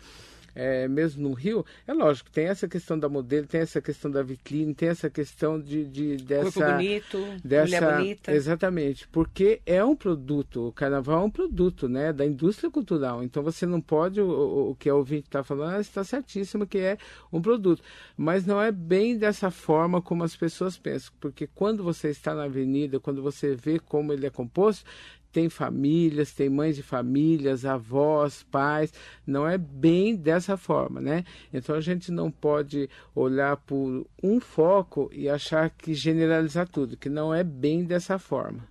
é, 0.58 0.88
mesmo 0.88 1.28
no 1.28 1.34
Rio, 1.34 1.64
é 1.86 1.92
lógico, 1.94 2.30
tem 2.30 2.46
essa 2.46 2.66
questão 2.66 2.98
da 2.98 3.08
modelo, 3.08 3.46
tem 3.46 3.60
essa 3.60 3.80
questão 3.80 4.10
da 4.10 4.22
vitrine, 4.22 4.74
tem 4.74 4.88
essa 4.88 5.08
questão 5.08 5.60
de, 5.60 5.84
de 5.84 6.16
dessa... 6.16 6.50
Corpo 6.52 6.72
bonito, 6.72 7.18
dessa, 7.44 7.64
mulher 7.80 7.96
bonita. 7.98 8.32
Exatamente, 8.32 9.06
porque 9.08 9.60
é 9.64 9.84
um 9.84 9.94
produto, 9.94 10.66
o 10.68 10.72
carnaval 10.72 11.22
é 11.22 11.24
um 11.24 11.30
produto, 11.30 11.88
né, 11.88 12.12
da 12.12 12.26
indústria 12.26 12.70
cultural. 12.70 13.22
Então 13.22 13.42
você 13.42 13.64
não 13.66 13.80
pode, 13.80 14.20
o, 14.20 14.70
o- 14.70 14.74
que 14.74 14.88
a 14.88 14.94
ouvinte 14.94 15.28
está 15.28 15.44
falando, 15.44 15.80
está 15.80 16.02
certíssimo 16.02 16.66
que 16.66 16.78
é 16.78 16.98
um 17.32 17.40
produto. 17.40 17.82
Mas 18.16 18.44
não 18.44 18.60
é 18.60 18.72
bem 18.72 19.16
dessa 19.16 19.50
forma 19.50 20.02
como 20.02 20.24
as 20.24 20.34
pessoas 20.34 20.76
pensam, 20.76 21.12
porque 21.20 21.46
quando 21.46 21.84
você 21.84 22.08
está 22.10 22.34
na 22.34 22.44
avenida, 22.44 22.98
quando 22.98 23.22
você 23.22 23.54
vê 23.54 23.78
como 23.78 24.12
ele 24.12 24.26
é 24.26 24.30
composto, 24.30 24.84
tem 25.32 25.48
famílias, 25.48 26.32
tem 26.32 26.48
mães 26.48 26.76
de 26.76 26.82
famílias, 26.82 27.64
avós, 27.64 28.42
pais, 28.50 28.92
não 29.26 29.46
é 29.46 29.58
bem 29.58 30.16
dessa 30.16 30.56
forma, 30.56 31.00
né? 31.00 31.24
Então 31.52 31.74
a 31.74 31.80
gente 31.80 32.10
não 32.10 32.30
pode 32.30 32.88
olhar 33.14 33.56
por 33.56 34.06
um 34.22 34.40
foco 34.40 35.10
e 35.12 35.28
achar 35.28 35.70
que 35.70 35.94
generalizar 35.94 36.68
tudo, 36.68 36.96
que 36.96 37.08
não 37.08 37.34
é 37.34 37.44
bem 37.44 37.84
dessa 37.84 38.18
forma. 38.18 38.66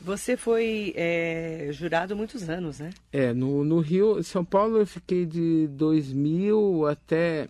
Você 0.00 0.36
foi 0.36 0.92
é, 0.94 1.68
jurado 1.72 2.14
muitos 2.14 2.48
anos, 2.48 2.78
né? 2.78 2.90
É, 3.12 3.32
no, 3.32 3.64
no 3.64 3.80
Rio, 3.80 4.22
São 4.22 4.44
Paulo 4.44 4.78
eu 4.78 4.86
fiquei 4.86 5.26
de 5.26 5.66
2000 5.68 6.86
até 6.86 7.48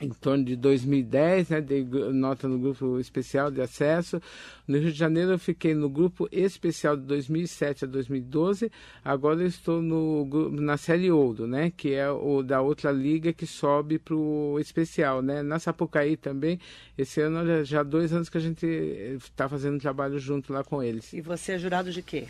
em 0.00 0.10
torno 0.10 0.44
de 0.44 0.54
2010, 0.54 1.48
né, 1.48 1.60
dei 1.60 1.84
nota 1.84 2.46
no 2.46 2.58
grupo 2.58 3.00
especial 3.00 3.50
de 3.50 3.60
acesso. 3.60 4.20
No 4.66 4.78
Rio 4.78 4.92
de 4.92 4.98
Janeiro 4.98 5.32
eu 5.32 5.38
fiquei 5.38 5.74
no 5.74 5.88
grupo 5.88 6.28
especial 6.30 6.96
de 6.96 7.02
2007 7.02 7.84
a 7.84 7.88
2012. 7.88 8.70
Agora 9.04 9.40
eu 9.40 9.46
estou 9.46 9.82
no, 9.82 10.50
na 10.52 10.76
série 10.76 11.10
Ouro, 11.10 11.46
né, 11.46 11.72
que 11.76 11.94
é 11.94 12.08
o 12.10 12.42
da 12.42 12.60
outra 12.60 12.92
liga 12.92 13.32
que 13.32 13.46
sobe 13.46 13.98
para 13.98 14.14
o 14.14 14.58
especial, 14.60 15.20
né. 15.20 15.42
Na 15.42 15.58
Sapucaí 15.58 16.16
também, 16.16 16.60
esse 16.96 17.20
ano 17.20 17.44
já- 17.46 17.64
já 17.64 17.80
há 17.80 17.82
dois 17.82 18.12
anos 18.12 18.28
que 18.28 18.38
a 18.38 18.40
gente 18.40 18.66
está 18.66 19.48
fazendo 19.48 19.80
trabalho 19.80 20.18
junto 20.18 20.52
lá 20.52 20.62
com 20.62 20.80
eles. 20.82 21.12
E 21.12 21.20
você 21.20 21.52
é 21.52 21.58
jurado 21.58 21.90
de 21.90 22.02
quê? 22.02 22.24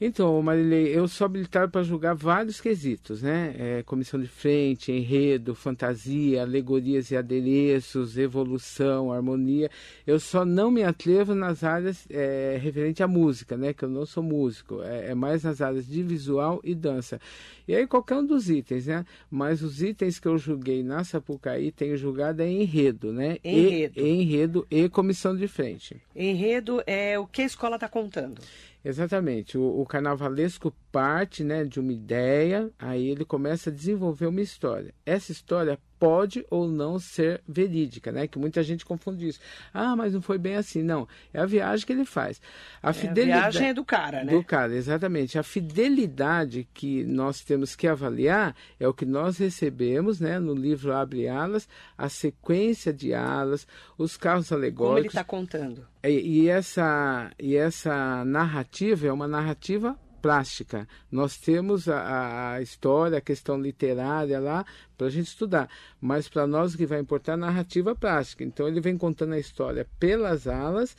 Então, 0.00 0.42
Marilei, 0.42 0.88
eu 0.88 1.06
sou 1.08 1.24
habilitado 1.24 1.70
para 1.70 1.82
julgar 1.84 2.14
vários 2.14 2.60
quesitos, 2.60 3.22
né? 3.22 3.54
É, 3.56 3.82
comissão 3.84 4.20
de 4.20 4.26
frente, 4.26 4.90
enredo, 4.92 5.54
fantasia, 5.54 6.42
alegorias 6.42 7.10
e 7.10 7.13
adereços, 7.16 8.16
evolução, 8.18 9.12
harmonia. 9.12 9.70
Eu 10.06 10.18
só 10.20 10.44
não 10.44 10.70
me 10.70 10.82
atrevo 10.82 11.34
nas 11.34 11.62
áreas 11.64 12.06
é, 12.10 12.58
referente 12.60 13.02
à 13.02 13.08
música, 13.08 13.56
né? 13.56 13.72
Que 13.72 13.84
eu 13.84 13.88
não 13.88 14.04
sou 14.06 14.22
músico. 14.22 14.82
É, 14.82 15.10
é 15.10 15.14
mais 15.14 15.42
nas 15.44 15.60
áreas 15.60 15.86
de 15.86 16.02
visual 16.02 16.60
e 16.64 16.74
dança. 16.74 17.20
E 17.66 17.74
aí 17.74 17.86
qualquer 17.86 18.16
um 18.16 18.26
dos 18.26 18.50
itens, 18.50 18.86
né? 18.86 19.04
Mas 19.30 19.62
os 19.62 19.82
itens 19.82 20.18
que 20.18 20.28
eu 20.28 20.36
julguei 20.38 20.82
na 20.82 21.02
Sapucaí, 21.04 21.72
tenho 21.72 21.96
julgado 21.96 22.42
é 22.42 22.48
enredo, 22.48 23.12
né? 23.12 23.38
E- 23.42 23.58
Enredo. 23.66 24.00
enredo 24.00 24.66
e 24.70 24.88
comissão 24.88 25.34
de 25.36 25.48
frente. 25.48 25.96
Enredo 26.14 26.82
é 26.86 27.18
o 27.18 27.26
que 27.26 27.42
a 27.42 27.46
escola 27.46 27.76
está 27.76 27.88
contando. 27.88 28.40
Exatamente. 28.84 29.56
O, 29.56 29.80
o 29.80 29.86
carnavalesco 29.86 30.70
parte 30.92 31.42
né, 31.42 31.64
de 31.64 31.80
uma 31.80 31.92
ideia, 31.92 32.70
aí 32.78 33.08
ele 33.08 33.24
começa 33.24 33.70
a 33.70 33.72
desenvolver 33.72 34.26
uma 34.26 34.42
história. 34.42 34.92
Essa 35.06 35.32
história 35.32 35.78
pode 36.04 36.44
ou 36.50 36.68
não 36.68 36.98
ser 36.98 37.40
verídica, 37.48 38.12
né? 38.12 38.28
Que 38.28 38.38
muita 38.38 38.62
gente 38.62 38.84
confunde 38.84 39.26
isso. 39.26 39.40
Ah, 39.72 39.96
mas 39.96 40.12
não 40.12 40.20
foi 40.20 40.36
bem 40.36 40.56
assim. 40.56 40.82
Não, 40.82 41.08
é 41.32 41.40
a 41.40 41.46
viagem 41.46 41.86
que 41.86 41.94
ele 41.94 42.04
faz. 42.04 42.42
A, 42.82 42.90
é, 42.90 42.92
fidelidade... 42.92 43.38
a 43.38 43.50
viagem 43.50 43.68
é 43.68 43.74
do 43.74 43.82
cara, 43.86 44.22
né? 44.22 44.30
Do 44.30 44.44
cara, 44.44 44.74
exatamente. 44.74 45.38
A 45.38 45.42
fidelidade 45.42 46.68
que 46.74 47.04
nós 47.04 47.40
temos 47.40 47.74
que 47.74 47.88
avaliar 47.88 48.54
é 48.78 48.86
o 48.86 48.92
que 48.92 49.06
nós 49.06 49.38
recebemos, 49.38 50.20
né? 50.20 50.38
No 50.38 50.52
livro 50.52 50.92
Abre 50.92 51.26
Alas, 51.26 51.66
a 51.96 52.10
sequência 52.10 52.92
de 52.92 53.14
alas, 53.14 53.66
os 53.96 54.14
carros 54.14 54.52
alegóricos. 54.52 54.88
Como 54.88 54.98
ele 54.98 55.08
está 55.08 55.24
contando. 55.24 55.86
E, 56.02 56.42
e, 56.42 56.48
essa, 56.50 57.30
e 57.40 57.56
essa 57.56 58.26
narrativa 58.26 59.06
é 59.06 59.12
uma 59.12 59.26
narrativa 59.26 59.98
plástica. 60.24 60.88
Nós 61.12 61.36
temos 61.36 61.86
a, 61.86 62.54
a 62.54 62.62
história, 62.62 63.18
a 63.18 63.20
questão 63.20 63.60
literária 63.60 64.40
lá 64.40 64.64
para 64.96 65.08
a 65.08 65.10
gente 65.10 65.26
estudar, 65.26 65.68
mas 66.00 66.30
para 66.30 66.46
nós 66.46 66.72
o 66.72 66.78
que 66.78 66.86
vai 66.86 66.98
importar 66.98 67.32
é 67.32 67.34
a 67.34 67.36
narrativa 67.36 67.94
plástica. 67.94 68.42
Então 68.42 68.66
ele 68.66 68.80
vem 68.80 68.96
contando 68.96 69.34
a 69.34 69.38
história 69.38 69.86
pelas 70.00 70.48
alas, 70.48 70.96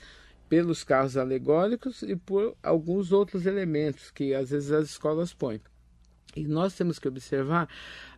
pelos 0.47 0.83
carros 0.83 1.17
alegóricos 1.17 2.03
e 2.03 2.15
por 2.15 2.55
alguns 2.61 3.11
outros 3.11 3.47
elementos 3.47 4.11
que 4.11 4.35
às 4.35 4.51
vezes 4.51 4.71
as 4.71 4.89
escolas 4.91 5.33
põem. 5.33 5.59
E 6.35 6.45
nós 6.45 6.73
temos 6.75 6.99
que 6.99 7.07
observar 7.07 7.69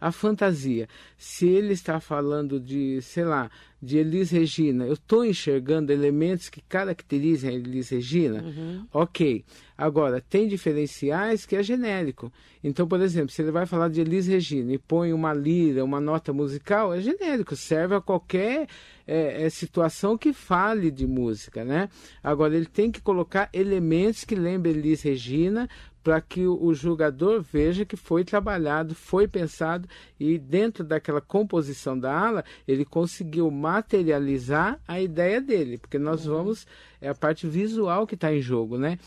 a 0.02 0.12
fantasia. 0.12 0.88
Se 1.18 1.48
ele 1.48 1.74
está 1.74 2.00
falando 2.00 2.60
de, 2.60 3.02
sei 3.02 3.24
lá, 3.24 3.50
de 3.82 3.98
Elis 3.98 4.32
Regina, 4.32 4.86
eu 4.86 4.94
estou 4.94 5.24
enxergando 5.24 5.92
elementos 5.92 6.50
que 6.50 6.62
caracterizam 6.62 7.52
a 7.52 7.54
Elis 7.54 7.90
Regina? 7.90 8.42
Uhum. 8.42 8.88
Ok. 8.92 9.46
Agora, 9.78 10.20
tem 10.20 10.48
diferenciais 10.48 11.46
que 11.46 11.56
é 11.56 11.62
genérico. 11.62 12.32
Então, 12.64 12.88
por 12.88 13.00
exemplo, 13.02 13.30
se 13.30 13.42
ele 13.44 13.52
vai 13.52 13.68
falar 13.68 13.90
de 13.90 14.02
Elis 14.02 14.26
Regina 14.26 14.74
e 14.74 14.80
põe 14.80 15.14
uma 15.14 15.32
lira, 15.32 15.84
uma 15.84 16.02
nota 16.02 16.34
musical, 16.34 16.92
é 16.92 17.00
genérico, 17.00 17.56
serve 17.56 17.94
a 17.94 18.02
qualquer 18.02 18.68
é, 19.06 19.44
é, 19.44 19.50
situação 19.50 20.18
que 20.18 20.34
fale 20.34 20.90
de 20.90 21.06
música, 21.06 21.64
né? 21.64 21.88
Agora, 22.24 22.56
ele 22.56 22.66
tem 22.66 22.92
que 22.92 23.00
colocar 23.00 23.48
elementos 23.54 24.24
que 24.24 24.34
lembrem 24.34 24.74
Elis 24.74 25.04
Regina 25.04 25.70
para 26.08 26.22
que 26.22 26.48
o, 26.48 26.74
julgador 26.74 27.42
veja 27.42 27.84
que 27.84 27.98
foi 27.98 28.24
trabalhado, 28.24 28.96
foi 28.96 29.28
pensado 29.28 29.90
e 30.18 30.40
dentro 30.40 30.82
daquela 30.86 31.20
composição 31.20 32.00
da 32.00 32.18
ala 32.18 32.46
ele 32.66 32.86
conseguiu 32.86 33.52
materializar 33.52 34.80
a 34.88 35.02
ideia 35.02 35.42
dele, 35.42 35.78
porque 35.78 36.00
nós 36.00 36.26
uhum. 36.26 36.38
vamos 36.38 36.66
é 37.02 37.10
a 37.10 37.14
parte 37.14 37.46
visual 37.46 38.08
que 38.08 38.16
está 38.16 38.34
em 38.34 38.40
jogo, 38.40 38.78
né? 38.78 38.98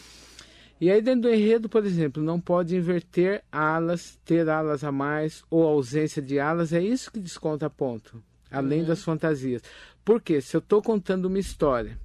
E 0.78 0.90
aí 0.90 1.00
dentro 1.00 1.22
do 1.22 1.30
enredo, 1.30 1.70
por 1.70 1.86
exemplo, 1.86 2.22
não 2.22 2.38
pode 2.38 2.76
inverter 2.76 3.42
alas, 3.50 4.20
ter 4.22 4.46
alas 4.50 4.84
a 4.84 4.92
mais 4.92 5.42
ou 5.48 5.66
ausência 5.66 6.20
de 6.20 6.38
alas, 6.38 6.70
é 6.70 6.82
isso 6.82 7.10
que 7.10 7.18
desconta 7.18 7.70
ponto, 7.70 8.22
além 8.50 8.80
uhum. 8.80 8.88
das 8.88 9.02
fantasias. 9.02 9.62
Porque 10.04 10.42
se 10.42 10.54
eu 10.54 10.58
estou 10.58 10.82
contando 10.82 11.24
uma 11.24 11.38
história 11.38 11.96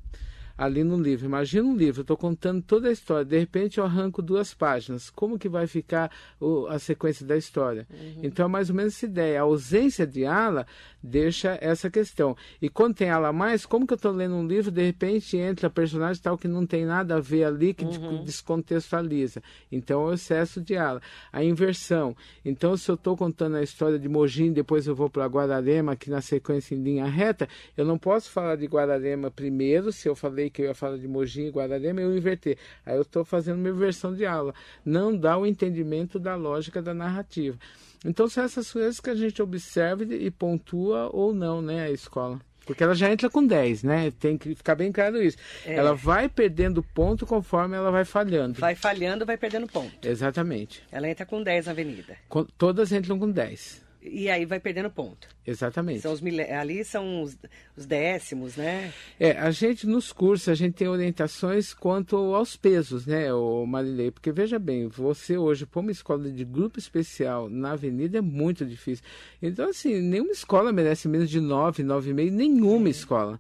ali 0.58 0.84
no 0.84 0.98
livro. 0.98 1.26
Imagina 1.26 1.68
um 1.68 1.76
livro, 1.76 2.00
eu 2.00 2.04
estou 2.04 2.18
contando 2.18 2.62
toda 2.62 2.88
a 2.88 2.92
história, 2.92 3.26
de 3.26 3.38
repente 3.38 3.78
eu 3.78 3.86
arranco 3.86 4.22
duas 4.22 4.54
páginas. 4.54 5.10
Como 5.10 5.38
que 5.38 5.50
vai 5.50 5.68
ficar 5.68 6.12
o, 6.40 6.68
a 6.68 6.80
sequência 6.80 7.26
da 7.26 7.36
história? 7.36 7.88
Uhum. 7.90 8.22
Então 8.24 8.46
é 8.46 8.50
mais 8.50 8.70
ou 8.70 8.76
menos 8.76 8.96
essa 8.96 9.06
ideia. 9.06 9.40
A 9.40 9.44
ausência 9.44 10.08
de 10.08 10.26
ala 10.26 10.66
deixa 11.06 11.58
essa 11.62 11.90
questão. 11.90 12.36
E 12.62 12.70
quando 12.70 12.96
tem 12.96 13.10
ala 13.10 13.30
a 13.30 13.34
mais, 13.34 13.66
como 13.66 13.86
que 13.86 13.94
eu 13.94 13.98
estou 13.98 14.12
lendo 14.12 14.36
um 14.36 14.48
livro, 14.48 14.72
de 14.72 14.84
repente 14.84 15.38
entra 15.38 15.70
personagem 15.70 16.22
tal 16.22 16.38
que 16.38 16.48
não 16.48 16.66
tem 16.66 16.86
nada 16.86 17.18
a 17.18 17.20
ver 17.20 17.46
ali, 17.46 17.74
que 17.74 17.86
uhum. 17.86 18.24
descontextualiza. 18.24 19.42
Então 19.72 20.02
é 20.02 20.12
o 20.12 20.14
excesso 20.14 20.60
de 20.62 20.76
ala. 20.76 21.02
A 21.32 21.44
inversão. 21.44 22.16
Então 22.44 22.76
se 22.76 22.90
eu 22.90 22.96
estou 22.96 23.16
contando 23.16 23.56
a 23.56 23.64
história 23.64 24.00
de 24.00 24.10
Mogin, 24.10 24.52
depois 24.52 24.88
eu 24.88 24.96
vou 24.96 25.10
para 25.10 25.26
Guararema, 25.26 25.94
aqui 25.94 26.10
na 26.10 26.22
sequência 26.22 26.76
em 26.76 26.82
linha 26.82 27.06
reta, 27.06 27.48
eu 27.78 27.86
não 27.86 27.98
posso 27.98 28.32
falar 28.32 28.56
de 28.56 28.66
Guararema 28.66 29.30
primeiro, 29.30 29.92
se 29.92 30.08
eu 30.08 30.16
falei 30.16 30.50
que 30.50 30.62
eu 30.62 30.66
ia 30.66 30.74
falar 30.74 30.98
de 30.98 31.08
Mogi 31.08 31.44
e 31.44 31.50
Guararema, 31.50 32.02
eu 32.02 32.16
inverter. 32.18 32.58
Aí 32.86 32.96
eu 32.96 33.04
estou 33.04 33.24
fazendo 33.24 33.60
uma 33.60 33.70
inversão 33.70 34.14
de 34.14 34.26
aula. 34.26 34.54
Não 34.84 35.16
dá 35.16 35.38
o 35.38 35.46
entendimento 35.46 36.20
da 36.20 36.36
lógica 36.36 36.82
da 36.82 36.94
narrativa. 36.94 37.58
Então 38.04 38.28
são 38.28 38.44
essas 38.44 38.72
coisas 38.72 39.00
que 39.00 39.10
a 39.10 39.16
gente 39.16 39.42
observa 39.42 40.04
e 40.04 40.32
pontua 40.32 41.10
ou 41.14 41.34
não, 41.34 41.62
né, 41.62 41.86
a 41.86 41.92
escola. 41.92 42.40
Porque 42.66 42.84
ela 42.84 42.96
já 42.96 43.12
entra 43.12 43.30
com 43.30 43.46
10, 43.46 43.84
né? 43.84 44.12
Tem 44.20 44.38
que 44.38 44.56
ficar 44.56 44.74
bem 44.74 44.92
claro 44.92 45.22
isso. 45.22 45.38
É. 45.66 45.76
Ela 45.76 45.94
vai 45.94 46.28
perdendo 46.28 46.82
ponto 46.82 47.26
conforme 47.26 47.78
ela 47.78 47.92
vai 47.92 48.04
falhando. 48.04 48.60
Vai 48.60 48.74
falhando, 48.74 49.26
vai 49.26 49.38
perdendo 49.38 49.68
ponto. 49.68 50.08
Exatamente. 50.08 50.82
Ela 50.92 51.08
entra 51.08 51.26
com 51.26 51.44
10 51.44 51.68
na 51.68 51.72
avenida. 51.72 52.18
todas 52.58 52.92
entram 52.92 53.20
com 53.20 53.30
10. 53.30 53.86
E 54.06 54.30
aí 54.30 54.46
vai 54.46 54.60
perdendo 54.60 54.90
ponto. 54.90 55.28
Exatamente. 55.46 56.02
São 56.02 56.14
os, 56.14 56.22
ali 56.52 56.84
são 56.84 57.22
os, 57.22 57.38
os, 57.76 57.86
décimos, 57.86 58.56
né? 58.56 58.94
É, 59.20 59.32
a 59.32 59.52
gente 59.52 59.88
nos 59.88 60.12
cursos, 60.12 60.50
a 60.50 60.56
gente 60.56 60.74
tem 60.74 60.88
orientações 60.88 61.74
quanto 61.74 62.16
aos 62.16 62.56
pesos, 62.56 63.06
né, 63.06 63.28
Marilei? 63.68 64.12
Porque 64.12 64.32
veja 64.32 64.58
bem, 64.60 64.88
você 64.88 65.38
hoje 65.38 65.66
pôr 65.66 65.82
uma 65.82 65.92
escola 65.92 66.32
de 66.32 66.46
grupo 66.46 66.80
especial 66.80 67.50
na 67.50 67.72
avenida 67.72 68.18
é 68.18 68.22
muito 68.22 68.66
difícil. 68.66 69.04
Então, 69.42 69.70
assim, 69.70 70.00
nenhuma 70.02 70.32
escola 70.32 70.72
merece 70.72 71.08
menos 71.08 71.30
de 71.30 71.40
9, 71.40 71.84
9,5, 71.84 72.32
nenhuma 72.32 72.90
escola. 72.90 73.40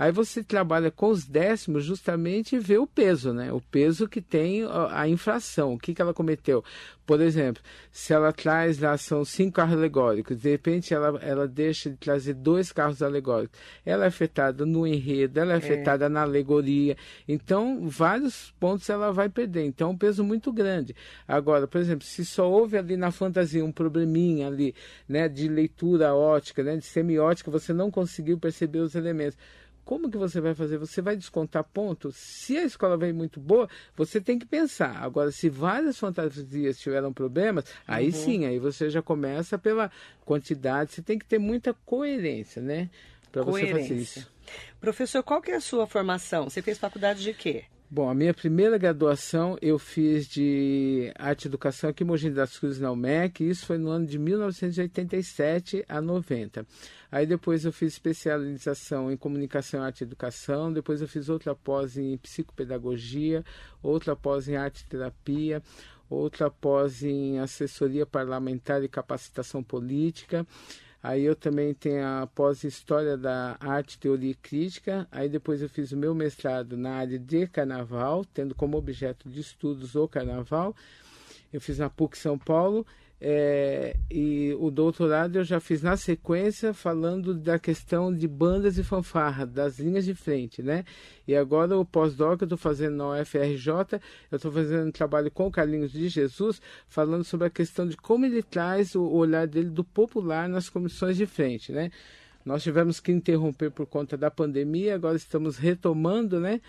Aí 0.00 0.10
você 0.10 0.42
trabalha 0.42 0.90
com 0.90 1.10
os 1.10 1.26
décimos 1.26 1.84
justamente 1.84 2.56
e 2.56 2.58
vê 2.58 2.78
o 2.78 2.86
peso, 2.86 3.34
né? 3.34 3.52
O 3.52 3.60
peso 3.60 4.08
que 4.08 4.22
tem 4.22 4.62
a 4.90 5.06
infração, 5.06 5.74
o 5.74 5.78
que, 5.78 5.92
que 5.92 6.00
ela 6.00 6.14
cometeu. 6.14 6.64
Por 7.04 7.20
exemplo, 7.20 7.62
se 7.92 8.14
ela 8.14 8.32
traz 8.32 8.78
lá, 8.78 8.96
são 8.96 9.26
cinco 9.26 9.56
carros 9.56 9.74
alegóricos, 9.76 10.38
de 10.38 10.48
repente 10.48 10.94
ela, 10.94 11.18
ela 11.20 11.46
deixa 11.46 11.90
de 11.90 11.98
trazer 11.98 12.32
dois 12.32 12.72
carros 12.72 13.02
alegóricos. 13.02 13.60
Ela 13.84 14.04
é 14.04 14.08
afetada 14.08 14.64
no 14.64 14.86
enredo, 14.86 15.38
ela 15.38 15.52
é, 15.52 15.56
é. 15.56 15.58
afetada 15.58 16.08
na 16.08 16.22
alegoria. 16.22 16.96
Então, 17.28 17.86
vários 17.86 18.54
pontos 18.58 18.88
ela 18.88 19.12
vai 19.12 19.28
perder. 19.28 19.66
Então, 19.66 19.88
é 19.88 19.92
um 19.92 19.98
peso 19.98 20.24
muito 20.24 20.50
grande. 20.50 20.96
Agora, 21.28 21.66
por 21.66 21.78
exemplo, 21.78 22.06
se 22.06 22.24
só 22.24 22.50
houve 22.50 22.78
ali 22.78 22.96
na 22.96 23.10
fantasia 23.10 23.62
um 23.62 23.72
probleminha 23.72 24.46
ali, 24.46 24.74
né, 25.06 25.28
de 25.28 25.46
leitura 25.46 26.14
ótica, 26.14 26.62
né, 26.62 26.78
de 26.78 26.86
semiótica, 26.86 27.50
você 27.50 27.74
não 27.74 27.90
conseguiu 27.90 28.38
perceber 28.38 28.78
os 28.78 28.94
elementos 28.94 29.36
como 29.90 30.08
que 30.08 30.16
você 30.16 30.40
vai 30.40 30.54
fazer? 30.54 30.78
Você 30.78 31.02
vai 31.02 31.16
descontar 31.16 31.64
pontos? 31.64 32.14
Se 32.14 32.56
a 32.56 32.62
escola 32.62 32.96
vem 32.96 33.12
muito 33.12 33.40
boa, 33.40 33.68
você 33.96 34.20
tem 34.20 34.38
que 34.38 34.46
pensar. 34.46 35.02
Agora, 35.02 35.32
se 35.32 35.48
várias 35.48 35.98
fantasias 35.98 36.78
tiveram 36.78 37.12
problemas, 37.12 37.64
aí 37.88 38.06
uhum. 38.06 38.12
sim, 38.12 38.44
aí 38.44 38.60
você 38.60 38.88
já 38.88 39.02
começa 39.02 39.58
pela 39.58 39.90
quantidade. 40.24 40.92
Você 40.92 41.02
tem 41.02 41.18
que 41.18 41.26
ter 41.26 41.40
muita 41.40 41.74
coerência, 41.74 42.62
né? 42.62 42.88
Para 43.32 43.42
você 43.42 43.66
fazer 43.66 43.94
isso. 43.94 44.30
Professor, 44.80 45.24
qual 45.24 45.42
que 45.42 45.50
é 45.50 45.56
a 45.56 45.60
sua 45.60 45.88
formação? 45.88 46.48
Você 46.48 46.62
fez 46.62 46.78
faculdade 46.78 47.20
de 47.24 47.34
quê? 47.34 47.64
Bom, 47.92 48.08
a 48.08 48.14
minha 48.14 48.32
primeira 48.32 48.78
graduação 48.78 49.58
eu 49.60 49.76
fiz 49.76 50.28
de 50.28 51.12
arte 51.18 51.46
e 51.46 51.48
educação 51.48 51.90
aqui 51.90 52.04
em 52.04 52.06
Mogi 52.06 52.30
das 52.30 52.56
Cruzes 52.56 52.80
na 52.80 52.92
UMEC, 52.92 53.42
isso 53.42 53.66
foi 53.66 53.78
no 53.78 53.88
ano 53.90 54.06
de 54.06 54.16
1987 54.16 55.84
a 55.88 56.00
90. 56.00 56.64
Aí 57.10 57.26
depois 57.26 57.64
eu 57.64 57.72
fiz 57.72 57.94
especialização 57.94 59.10
em 59.10 59.16
comunicação, 59.16 59.82
arte 59.82 60.02
e 60.02 60.04
educação, 60.04 60.72
depois 60.72 61.00
eu 61.02 61.08
fiz 61.08 61.28
outra 61.28 61.52
pós 61.52 61.96
em 61.96 62.16
psicopedagogia, 62.18 63.44
outra 63.82 64.14
pós 64.14 64.48
em 64.48 64.54
arte 64.54 64.82
e 64.82 64.86
terapia, 64.86 65.60
outra 66.08 66.48
pós 66.48 67.02
em 67.02 67.40
assessoria 67.40 68.06
parlamentar 68.06 68.84
e 68.84 68.88
capacitação 68.88 69.64
política. 69.64 70.46
Aí 71.02 71.24
eu 71.24 71.34
também 71.34 71.72
tenho 71.72 72.06
a 72.06 72.26
pós-história 72.26 73.16
da 73.16 73.56
arte, 73.58 73.98
teoria 73.98 74.32
e 74.32 74.34
crítica. 74.34 75.08
Aí 75.10 75.28
depois 75.28 75.62
eu 75.62 75.68
fiz 75.68 75.92
o 75.92 75.96
meu 75.96 76.14
mestrado 76.14 76.76
na 76.76 76.96
área 76.96 77.18
de 77.18 77.46
carnaval, 77.46 78.24
tendo 78.34 78.54
como 78.54 78.76
objeto 78.76 79.28
de 79.28 79.40
estudos 79.40 79.94
o 79.94 80.06
carnaval. 80.06 80.76
Eu 81.52 81.60
fiz 81.60 81.78
na 81.78 81.88
PUC 81.88 82.18
São 82.18 82.38
Paulo 82.38 82.86
é, 83.22 83.96
e 84.10 84.56
o 84.58 84.70
doutorado 84.70 85.36
eu 85.36 85.44
já 85.44 85.60
fiz 85.60 85.82
na 85.82 85.94
sequência 85.94 86.72
falando 86.72 87.34
da 87.34 87.58
questão 87.58 88.14
de 88.14 88.26
bandas 88.26 88.78
e 88.78 88.82
fanfarra, 88.82 89.44
das 89.44 89.78
linhas 89.78 90.06
de 90.06 90.14
frente, 90.14 90.62
né? 90.62 90.84
E 91.28 91.36
agora 91.36 91.76
o 91.76 91.84
pós-doc 91.84 92.40
eu 92.40 92.46
estou 92.46 92.56
fazendo 92.56 92.96
na 92.96 93.20
UFRJ, 93.20 94.00
eu 94.30 94.36
estou 94.36 94.50
fazendo 94.50 94.88
um 94.88 94.90
trabalho 94.90 95.30
com 95.30 95.46
o 95.46 95.50
Carlinhos 95.50 95.92
de 95.92 96.08
Jesus, 96.08 96.62
falando 96.88 97.22
sobre 97.22 97.46
a 97.46 97.50
questão 97.50 97.86
de 97.86 97.94
como 97.94 98.24
ele 98.24 98.42
traz 98.42 98.94
o 98.94 99.02
olhar 99.02 99.46
dele 99.46 99.68
do 99.68 99.84
popular 99.84 100.48
nas 100.48 100.70
comissões 100.70 101.18
de 101.18 101.26
frente, 101.26 101.72
né? 101.72 101.90
Nós 102.42 102.62
tivemos 102.62 103.00
que 103.00 103.12
interromper 103.12 103.70
por 103.70 103.86
conta 103.86 104.16
da 104.16 104.30
pandemia, 104.30 104.94
agora 104.94 105.14
estamos 105.14 105.58
retomando, 105.58 106.40
né? 106.40 106.62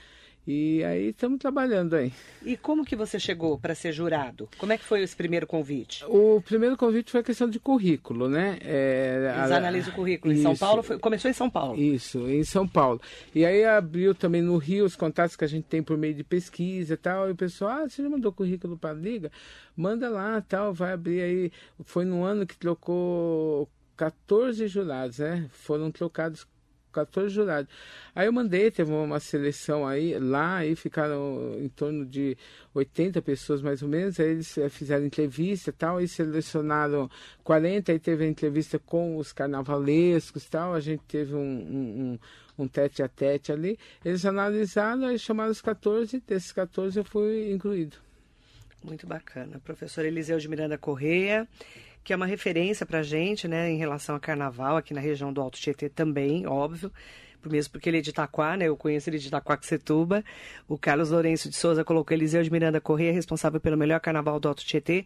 E 0.45 0.83
aí 0.83 1.09
estamos 1.09 1.37
trabalhando 1.37 1.95
aí. 1.95 2.11
E 2.43 2.57
como 2.57 2.83
que 2.83 2.95
você 2.95 3.19
chegou 3.19 3.59
para 3.59 3.75
ser 3.75 3.91
jurado? 3.91 4.49
Como 4.57 4.73
é 4.73 4.77
que 4.77 4.83
foi 4.83 5.03
esse 5.03 5.15
primeiro 5.15 5.45
convite? 5.45 6.03
O 6.07 6.41
primeiro 6.41 6.75
convite 6.75 7.11
foi 7.11 7.21
a 7.21 7.23
questão 7.23 7.47
de 7.47 7.59
currículo, 7.59 8.27
né? 8.27 8.57
É, 8.61 9.33
Eles 9.37 9.51
analisam 9.51 9.93
o 9.93 9.95
currículo. 9.95 10.33
Isso, 10.33 10.41
em 10.41 10.43
São 10.43 10.57
Paulo, 10.57 10.81
foi, 10.81 10.97
começou 10.97 11.29
em 11.29 11.33
São 11.33 11.49
Paulo. 11.49 11.79
Isso, 11.79 12.27
em 12.27 12.43
São 12.43 12.67
Paulo. 12.67 12.99
E 13.35 13.45
aí 13.45 13.63
abriu 13.63 14.15
também 14.15 14.41
no 14.41 14.57
Rio 14.57 14.85
os 14.85 14.95
contatos 14.95 15.35
que 15.35 15.45
a 15.45 15.47
gente 15.47 15.65
tem 15.65 15.83
por 15.83 15.95
meio 15.95 16.15
de 16.15 16.23
pesquisa 16.23 16.95
e 16.95 16.97
tal. 16.97 17.29
E 17.29 17.33
o 17.33 17.35
pessoal, 17.35 17.83
ah, 17.83 17.89
você 17.89 18.01
já 18.01 18.09
mandou 18.09 18.33
currículo 18.33 18.77
para 18.77 18.89
a 18.89 18.93
Liga? 18.93 19.31
Manda 19.75 20.09
lá, 20.09 20.41
tal, 20.41 20.73
vai 20.73 20.93
abrir 20.93 21.21
aí. 21.21 21.51
Foi 21.83 22.03
no 22.03 22.23
ano 22.23 22.47
que 22.47 22.57
trocou 22.57 23.69
14 23.95 24.67
jurados, 24.67 25.19
né? 25.19 25.47
Foram 25.51 25.91
trocados 25.91 26.47
14 26.91 27.33
jurados. 27.33 27.71
Aí 28.13 28.27
eu 28.27 28.33
mandei, 28.33 28.69
teve 28.69 28.91
uma 28.91 29.19
seleção 29.19 29.87
aí, 29.87 30.17
lá, 30.19 30.57
aí 30.57 30.75
ficaram 30.75 31.55
em 31.59 31.69
torno 31.69 32.05
de 32.05 32.37
80 32.73 33.21
pessoas 33.21 33.61
mais 33.61 33.81
ou 33.81 33.89
menos, 33.89 34.19
aí 34.19 34.29
eles 34.29 34.57
eh, 34.57 34.69
fizeram 34.69 35.05
entrevista 35.05 35.69
e 35.69 35.73
tal, 35.73 35.97
aí 35.97 36.07
selecionaram 36.07 37.09
40, 37.43 37.91
aí 37.91 37.99
teve 37.99 38.25
a 38.25 38.27
entrevista 38.27 38.77
com 38.77 39.17
os 39.17 39.31
carnavalescos 39.31 40.45
e 40.45 40.49
tal, 40.49 40.73
a 40.73 40.79
gente 40.79 41.03
teve 41.07 41.33
um, 41.33 41.39
um, 41.39 42.19
um, 42.63 42.67
tete 42.67 43.01
a 43.01 43.07
tete 43.07 43.51
ali, 43.51 43.77
eles 44.03 44.25
analisaram, 44.25 45.05
aí 45.05 45.17
chamaram 45.17 45.51
os 45.51 45.61
14, 45.61 46.21
desses 46.27 46.51
14 46.51 46.99
eu 46.99 47.03
fui 47.03 47.51
incluído. 47.51 47.97
Muito 48.83 49.05
bacana. 49.05 49.59
Professor 49.59 50.03
Eliseu 50.03 50.39
de 50.39 50.49
Miranda 50.49 50.75
Correia, 50.75 51.47
que 52.03 52.13
é 52.13 52.15
uma 52.15 52.25
referência 52.25 52.85
para 52.85 52.99
a 52.99 53.03
gente, 53.03 53.47
né, 53.47 53.69
em 53.69 53.77
relação 53.77 54.15
a 54.15 54.19
carnaval, 54.19 54.77
aqui 54.77 54.93
na 54.93 55.01
região 55.01 55.31
do 55.31 55.41
Alto 55.41 55.59
Tietê 55.59 55.87
também, 55.89 56.47
óbvio, 56.47 56.91
mesmo 57.49 57.71
porque 57.71 57.89
ele 57.89 57.97
é 57.97 58.01
de 58.01 58.09
Itaquá, 58.11 58.55
né, 58.57 58.67
eu 58.67 58.77
conheço 58.77 59.09
ele 59.09 59.17
de 59.17 59.27
Itaquaquecetuba. 59.27 60.23
O 60.67 60.77
Carlos 60.77 61.09
Lourenço 61.09 61.49
de 61.49 61.55
Souza 61.55 61.83
colocou 61.83 62.15
Eliseu 62.15 62.43
de 62.43 62.51
Miranda 62.51 62.79
Correia 62.79 63.11
responsável 63.11 63.59
pelo 63.59 63.75
melhor 63.77 63.99
carnaval 63.99 64.39
do 64.39 64.47
Alto 64.47 64.63
Tietê, 64.63 65.05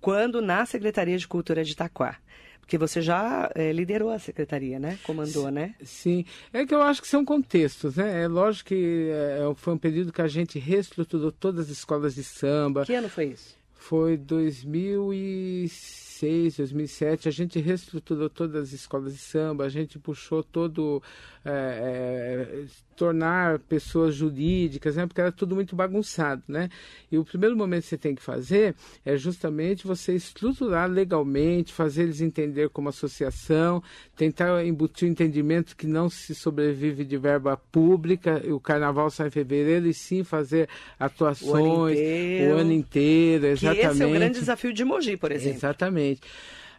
quando 0.00 0.40
na 0.40 0.64
Secretaria 0.64 1.18
de 1.18 1.28
Cultura 1.28 1.62
de 1.64 1.72
Itaquá. 1.72 2.16
Porque 2.60 2.78
você 2.78 3.02
já 3.02 3.50
é, 3.54 3.72
liderou 3.72 4.10
a 4.10 4.18
secretaria, 4.20 4.78
né? 4.78 4.96
Comandou, 5.02 5.50
né? 5.50 5.74
Sim. 5.82 6.24
É 6.52 6.64
que 6.64 6.72
eu 6.72 6.80
acho 6.80 7.02
que 7.02 7.08
são 7.08 7.24
contextos, 7.24 7.96
né? 7.96 8.22
É 8.22 8.28
lógico 8.28 8.68
que 8.68 9.10
é, 9.10 9.40
foi 9.56 9.74
um 9.74 9.78
período 9.78 10.12
que 10.12 10.22
a 10.22 10.28
gente 10.28 10.56
reestruturou 10.56 11.32
todas 11.32 11.66
as 11.66 11.72
escolas 11.72 12.14
de 12.14 12.22
samba. 12.22 12.86
Que 12.86 12.94
ano 12.94 13.08
foi 13.08 13.24
isso? 13.30 13.58
Foi 13.74 14.16
2006. 14.16 16.09
2006, 16.20 16.56
2007, 16.58 17.28
a 17.28 17.32
gente 17.32 17.58
reestruturou 17.58 18.28
todas 18.28 18.64
as 18.64 18.72
escolas 18.72 19.14
de 19.14 19.18
samba, 19.18 19.64
a 19.64 19.68
gente 19.68 19.98
puxou 19.98 20.42
todo. 20.42 21.02
É, 21.44 21.50
é, 21.50 22.64
tornar 23.00 23.58
pessoas 23.60 24.14
jurídicas, 24.14 24.96
né? 24.96 25.06
porque 25.06 25.22
era 25.22 25.32
tudo 25.32 25.54
muito 25.54 25.74
bagunçado. 25.74 26.42
Né? 26.46 26.68
E 27.10 27.16
o 27.16 27.24
primeiro 27.24 27.56
momento 27.56 27.84
que 27.84 27.88
você 27.88 27.96
tem 27.96 28.14
que 28.14 28.22
fazer 28.22 28.74
é 29.06 29.16
justamente 29.16 29.86
você 29.86 30.14
estruturar 30.14 30.90
legalmente, 30.90 31.72
fazer 31.72 32.02
eles 32.02 32.20
entender 32.20 32.68
como 32.68 32.90
associação, 32.90 33.82
tentar 34.14 34.62
embutir 34.66 35.08
o 35.08 35.10
entendimento 35.10 35.74
que 35.76 35.86
não 35.86 36.10
se 36.10 36.34
sobrevive 36.34 37.02
de 37.02 37.16
verba 37.16 37.56
pública, 37.56 38.42
o 38.52 38.60
carnaval 38.60 39.08
sai 39.08 39.28
em 39.28 39.30
fevereiro, 39.30 39.86
e 39.86 39.94
sim 39.94 40.22
fazer 40.22 40.68
atuações 40.98 41.50
o 41.50 41.56
ano 41.56 41.90
inteiro, 41.90 42.54
o 42.54 42.58
ano 42.58 42.72
inteiro 42.72 43.46
exatamente. 43.46 43.80
Que 43.80 43.86
esse 43.86 44.02
é 44.02 44.06
o 44.06 44.10
grande 44.10 44.38
desafio 44.40 44.72
de 44.74 44.84
Mogi, 44.84 45.16
por 45.16 45.32
exemplo. 45.32 45.56
Exatamente. 45.56 46.20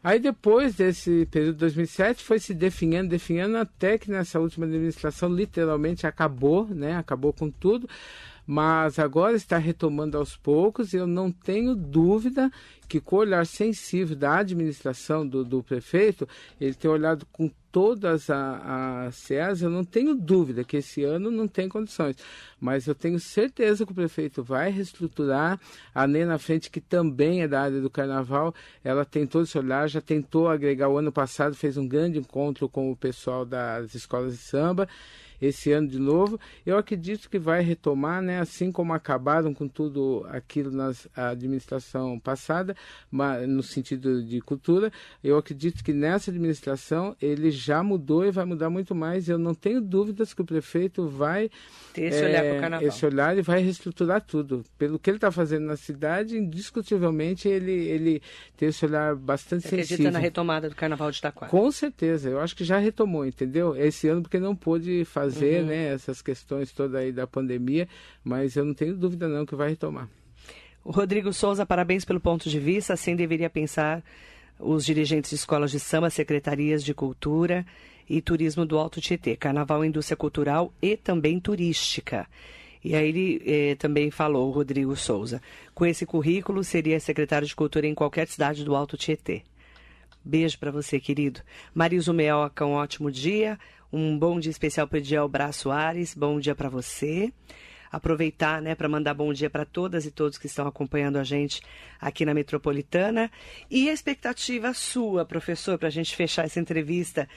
Aí 0.04 0.20
depois 0.20 0.76
desse 0.76 1.28
período 1.28 1.54
de 1.54 1.60
2007 1.60 2.24
foi 2.24 2.40
se 2.40 2.56
definhando, 2.56 3.10
definhando 3.10 3.58
até 3.58 3.98
que 4.00 4.10
nessa 4.10 4.40
última 4.40 4.66
administração 4.66 5.30
literalmente 5.30 6.08
acabou, 6.08 6.66
né? 6.68 6.96
Acabou 6.98 7.32
com 7.32 7.52
tudo 7.52 7.88
mas 8.52 9.00
agora 9.00 9.38
está 9.38 9.58
retomando 9.58 10.18
aos 10.18 10.36
poucos 10.36 10.92
e 10.92 10.98
eu 10.98 11.08
não 11.08 11.32
tenho 11.32 11.74
dúvida 11.74 12.52
que 12.86 13.00
com 13.00 13.16
o 13.16 13.20
olhar 13.20 13.46
sensível 13.46 14.14
da 14.14 14.40
administração 14.40 15.26
do, 15.26 15.46
do 15.46 15.64
prefeito, 15.64 16.28
ele 16.60 16.74
tem 16.74 16.92
olhado 16.92 17.26
com 17.32 17.50
todas 17.72 18.30
as 18.30 19.16
CEAs, 19.16 19.62
eu 19.62 19.70
não 19.70 19.86
tenho 19.86 20.14
dúvida 20.14 20.66
que 20.66 20.76
esse 20.76 21.02
ano 21.02 21.32
não 21.32 21.48
tem 21.48 21.70
condições, 21.70 22.18
mas 22.60 22.88
eu 22.88 22.94
tenho 22.94 23.18
certeza 23.22 23.86
que 23.86 23.94
o 23.94 23.96
prefeito 23.96 24.44
vai 24.44 24.70
reestruturar, 24.70 25.58
a 25.96 26.06
Nê 26.06 26.26
na 26.26 26.38
frente, 26.38 26.70
que 26.70 26.82
também 26.82 27.44
é 27.44 27.48
da 27.48 27.62
área 27.62 27.80
do 27.80 27.90
carnaval, 27.90 28.54
ela 28.84 29.06
tem 29.06 29.26
todo 29.26 29.46
esse 29.46 29.58
olhar, 29.58 29.88
já 29.88 30.02
tentou 30.02 30.50
agregar, 30.50 30.90
o 30.90 30.98
ano 30.98 31.14
passado 31.14 31.56
fez 31.56 31.78
um 31.78 31.88
grande 31.88 32.20
encontro 32.20 32.68
com 32.68 32.92
o 32.92 32.98
pessoal 32.98 33.46
das 33.46 33.96
escolas 33.96 34.34
de 34.34 34.40
samba, 34.40 34.90
esse 35.42 35.72
ano 35.72 35.88
de 35.88 35.98
novo. 35.98 36.40
Eu 36.66 36.78
acredito 36.78 37.30
que 37.30 37.40
vai 37.40 37.62
retomar, 37.62 38.22
né, 38.22 38.40
assim 38.40 38.72
como 38.72 38.94
acabaram 38.94 39.54
com 39.54 39.68
tudo 39.68 40.26
aquilo 40.30 40.72
na 40.72 40.92
administração 41.16 42.20
passada, 42.20 42.76
mas, 43.10 43.48
no 43.48 43.64
sentido 43.64 44.24
de 44.24 44.40
cultura. 44.42 44.92
Eu 45.24 45.38
acredito 45.38 45.84
que 45.84 45.94
nessa 45.94 46.30
administração 46.30 47.16
ele 47.22 47.50
já 47.50 47.82
mudou 47.82 48.26
e 48.26 48.32
vai 48.32 48.46
mudar 48.46 48.70
muito 48.70 48.94
mais. 48.94 49.28
Eu 49.28 49.38
não 49.38 49.54
tenho 49.56 49.82
dúvidas 49.82 50.34
que 50.34 50.42
o 50.42 50.46
prefeito 50.46 51.08
vai 51.08 51.50
ter 51.94 52.04
esse 52.04 52.22
é, 52.22 52.26
olhar 52.28 52.44
para 52.44 52.58
o 52.58 52.60
carnaval. 52.60 52.88
Esse 52.88 53.06
olhar 53.06 53.38
e 53.38 53.42
vai 53.42 53.62
reestruturar 53.62 54.22
tudo. 54.22 54.64
Pelo 54.78 55.00
que 55.00 55.10
ele 55.10 55.18
está 55.18 55.32
fazendo 55.32 55.66
na 55.66 55.76
cidade, 55.76 56.38
indiscutivelmente 56.38 57.48
ele, 57.48 57.72
ele 57.72 58.22
tem 58.56 58.70
esse 58.70 58.86
olhar 58.86 59.16
bastante 59.16 59.64
Você 59.64 59.70
sensível. 59.70 59.84
acredita 59.96 60.12
na 60.12 60.20
retomada 60.20 60.70
do 60.70 60.76
carnaval 60.76 61.10
de 61.10 61.18
Itaquá? 61.18 61.48
Com 61.48 61.72
certeza. 61.72 62.30
Eu 62.30 62.40
acho 62.40 62.56
que 62.56 62.64
já 62.64 62.78
retomou, 62.78 63.26
entendeu? 63.26 63.76
Esse 63.76 64.08
ano 64.08 64.22
porque 64.22 64.40
não 64.40 64.56
pôde 64.56 65.04
fazer 65.06 65.31
fazer, 65.32 65.62
uhum. 65.62 65.67
né, 65.67 65.94
essas 65.94 66.22
questões 66.22 66.72
toda 66.72 67.00
aí 67.00 67.12
da 67.12 67.26
pandemia, 67.26 67.88
mas 68.24 68.56
eu 68.56 68.65
não 68.65 68.74
tenho 68.74 68.96
dúvida 68.96 69.28
não 69.28 69.46
que 69.46 69.56
vai 69.56 69.70
retomar. 69.70 70.10
O 70.84 70.91
Rodrigo 70.91 71.32
Souza, 71.32 71.65
parabéns 71.65 72.04
pelo 72.04 72.20
ponto 72.20 72.50
de 72.50 72.60
vista, 72.60 72.94
assim 72.94 73.15
deveria 73.15 73.50
pensar 73.50 74.04
os 74.60 74.86
dirigentes 74.86 75.30
de 75.30 75.36
escolas 75.36 75.72
de 75.72 75.80
samba, 75.80 76.10
secretarias 76.10 76.84
de 76.84 76.94
cultura 76.94 77.65
e 78.10 78.22
turismo 78.22 78.65
do 78.65 78.78
Alto 78.78 79.00
Tietê, 79.00 79.36
carnaval, 79.36 79.86
indústria 79.86 80.17
cultural 80.17 80.74
e 80.82 80.98
também 80.98 81.39
turística. 81.39 82.28
E 82.84 82.96
aí 82.96 83.08
ele 83.08 83.41
eh, 83.46 83.76
também 83.76 84.10
falou, 84.10 84.48
o 84.48 84.52
Rodrigo 84.52 84.96
Souza, 84.96 85.39
com 85.74 85.86
esse 85.86 86.04
currículo 86.06 86.63
seria 86.63 87.00
secretário 87.00 87.48
de 87.48 87.56
cultura 87.56 87.86
em 87.86 87.94
qualquer 87.94 88.28
cidade 88.28 88.65
do 88.65 88.76
Alto 88.76 88.98
Tietê. 88.98 89.44
Beijo 90.24 90.58
para 90.60 90.72
você, 90.72 91.00
querido. 91.00 91.41
Mariso 91.74 92.13
Meoca, 92.13 92.65
um 92.65 92.74
ótimo 92.74 93.12
dia. 93.12 93.58
Um 93.94 94.18
bom 94.18 94.40
dia 94.40 94.52
especial 94.52 94.88
para 94.88 94.96
o 94.96 95.00
Ediel 95.00 95.28
Braço 95.28 95.64
Soares. 95.64 96.16
Bom 96.16 96.40
dia 96.40 96.56
para 96.56 96.70
você. 96.70 97.34
Aproveitar, 97.92 98.62
né, 98.62 98.74
para 98.74 98.88
mandar 98.88 99.14
bom 99.14 99.34
dia 99.34 99.50
para 99.50 99.66
todas 99.66 100.06
e 100.06 100.12
todos 100.12 100.38
que 100.38 100.46
estão 100.46 100.66
acompanhando 100.66 101.18
a 101.18 101.26
gente 101.26 101.62
aqui 102.00 102.24
na 102.24 102.34
Metropolitana. 102.34 103.30
E 103.70 103.90
a 103.90 103.94
expectativa 103.94 104.74
sua, 104.74 105.26
professor, 105.26 105.78
para 105.78 105.90
a 105.90 105.92
gente 105.92 106.16
fechar 106.16 106.46
essa 106.46 106.58
entrevista 106.58 107.28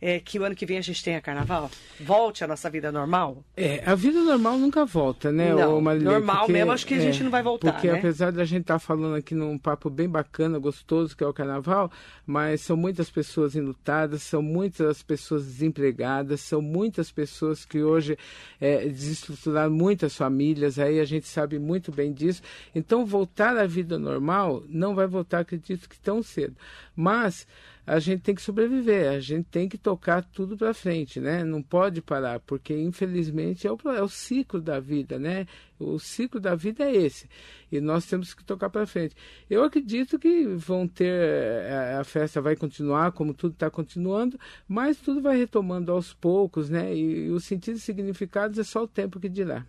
é, 0.00 0.20
que 0.20 0.38
o 0.38 0.44
ano 0.44 0.54
que 0.54 0.64
vem 0.64 0.78
a 0.78 0.82
gente 0.82 1.02
tenha 1.02 1.20
carnaval? 1.20 1.70
Volte 2.00 2.44
a 2.44 2.46
nossa 2.46 2.70
vida 2.70 2.92
normal? 2.92 3.44
É, 3.56 3.82
a 3.84 3.94
vida 3.94 4.20
normal 4.20 4.56
nunca 4.58 4.84
volta, 4.84 5.32
né, 5.32 5.52
não, 5.54 5.80
Marilê, 5.80 6.04
Normal 6.04 6.38
porque, 6.38 6.52
mesmo, 6.52 6.72
acho 6.72 6.86
que 6.86 6.94
a 6.94 7.00
gente 7.00 7.20
é, 7.20 7.24
não 7.24 7.30
vai 7.30 7.42
voltar. 7.42 7.72
Porque 7.72 7.90
né? 7.90 7.98
apesar 7.98 8.30
da 8.30 8.44
gente 8.44 8.62
estar 8.62 8.74
tá 8.74 8.78
falando 8.78 9.16
aqui 9.16 9.34
num 9.34 9.58
papo 9.58 9.90
bem 9.90 10.08
bacana, 10.08 10.58
gostoso, 10.58 11.16
que 11.16 11.24
é 11.24 11.26
o 11.26 11.32
carnaval, 11.32 11.90
mas 12.26 12.60
são 12.60 12.76
muitas 12.76 13.10
pessoas 13.10 13.56
enlutadas, 13.56 14.22
são 14.22 14.40
muitas 14.40 15.02
pessoas 15.02 15.44
desempregadas, 15.44 16.40
são 16.40 16.62
muitas 16.62 17.10
pessoas 17.10 17.64
que 17.64 17.82
hoje 17.82 18.16
é, 18.60 18.86
desestruturaram 18.88 19.72
muitas 19.72 20.16
famílias, 20.16 20.78
aí 20.78 21.00
a 21.00 21.04
gente 21.04 21.26
sabe 21.26 21.58
muito 21.58 21.90
bem 21.90 22.12
disso. 22.12 22.42
Então, 22.74 23.04
voltar 23.04 23.56
à 23.56 23.66
vida 23.66 23.98
normal 23.98 24.62
não 24.68 24.94
vai 24.94 25.06
voltar, 25.06 25.40
acredito 25.40 25.88
que 25.88 25.98
tão 25.98 26.22
cedo. 26.22 26.56
Mas 26.94 27.46
a 27.88 27.98
gente 27.98 28.20
tem 28.20 28.34
que 28.34 28.42
sobreviver, 28.42 29.10
a 29.10 29.18
gente 29.18 29.46
tem 29.46 29.66
que 29.66 29.78
tocar 29.78 30.22
tudo 30.22 30.58
para 30.58 30.74
frente, 30.74 31.18
né? 31.18 31.42
Não 31.42 31.62
pode 31.62 32.02
parar, 32.02 32.38
porque 32.40 32.76
infelizmente 32.76 33.66
é 33.66 33.72
o, 33.72 33.78
é 33.86 34.02
o 34.02 34.08
ciclo 34.08 34.60
da 34.60 34.78
vida, 34.78 35.18
né? 35.18 35.46
O 35.78 35.98
ciclo 35.98 36.38
da 36.38 36.54
vida 36.54 36.84
é 36.84 36.94
esse 36.94 37.26
e 37.72 37.80
nós 37.80 38.04
temos 38.04 38.34
que 38.34 38.44
tocar 38.44 38.68
para 38.68 38.86
frente. 38.86 39.16
Eu 39.48 39.64
acredito 39.64 40.18
que 40.18 40.46
vão 40.48 40.86
ter 40.86 41.06
eh, 41.14 41.96
a, 41.98 42.04
festa 42.04 42.42
vai 42.42 42.56
continuar 42.56 43.12
como 43.12 43.32
tudo 43.32 43.52
está 43.54 43.70
continuando, 43.70 44.38
mas 44.68 44.98
tudo 44.98 45.22
vai 45.22 45.38
retomando 45.38 45.90
aos 45.90 46.12
poucos, 46.12 46.68
né? 46.68 46.94
E, 46.94 47.26
e 47.26 47.30
os 47.30 47.44
sentidos 47.44 47.80
e 47.80 47.84
significados 47.84 48.58
é 48.58 48.64
só 48.64 48.82
o 48.82 48.88
tempo 48.88 49.18
que 49.18 49.30
dirá. 49.30 49.64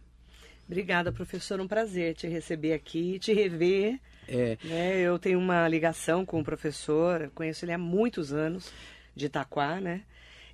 Obrigada, 0.70 1.12
professor. 1.12 1.60
Um 1.60 1.68
prazer 1.68 2.14
te 2.14 2.28
receber 2.28 2.74
aqui, 2.74 3.20
te 3.20 3.34
rever 3.34 4.00
é. 4.30 4.58
Né, 4.64 5.00
eu 5.00 5.18
tenho 5.18 5.40
uma 5.40 5.68
ligação 5.68 6.24
com 6.24 6.40
o 6.40 6.44
professor, 6.44 7.32
conheço 7.34 7.66
ele 7.66 7.74
há 7.74 7.78
muitos 7.78 8.32
anos, 8.32 8.72
de 9.16 9.26
Itaquá, 9.26 9.82
né? 9.82 10.04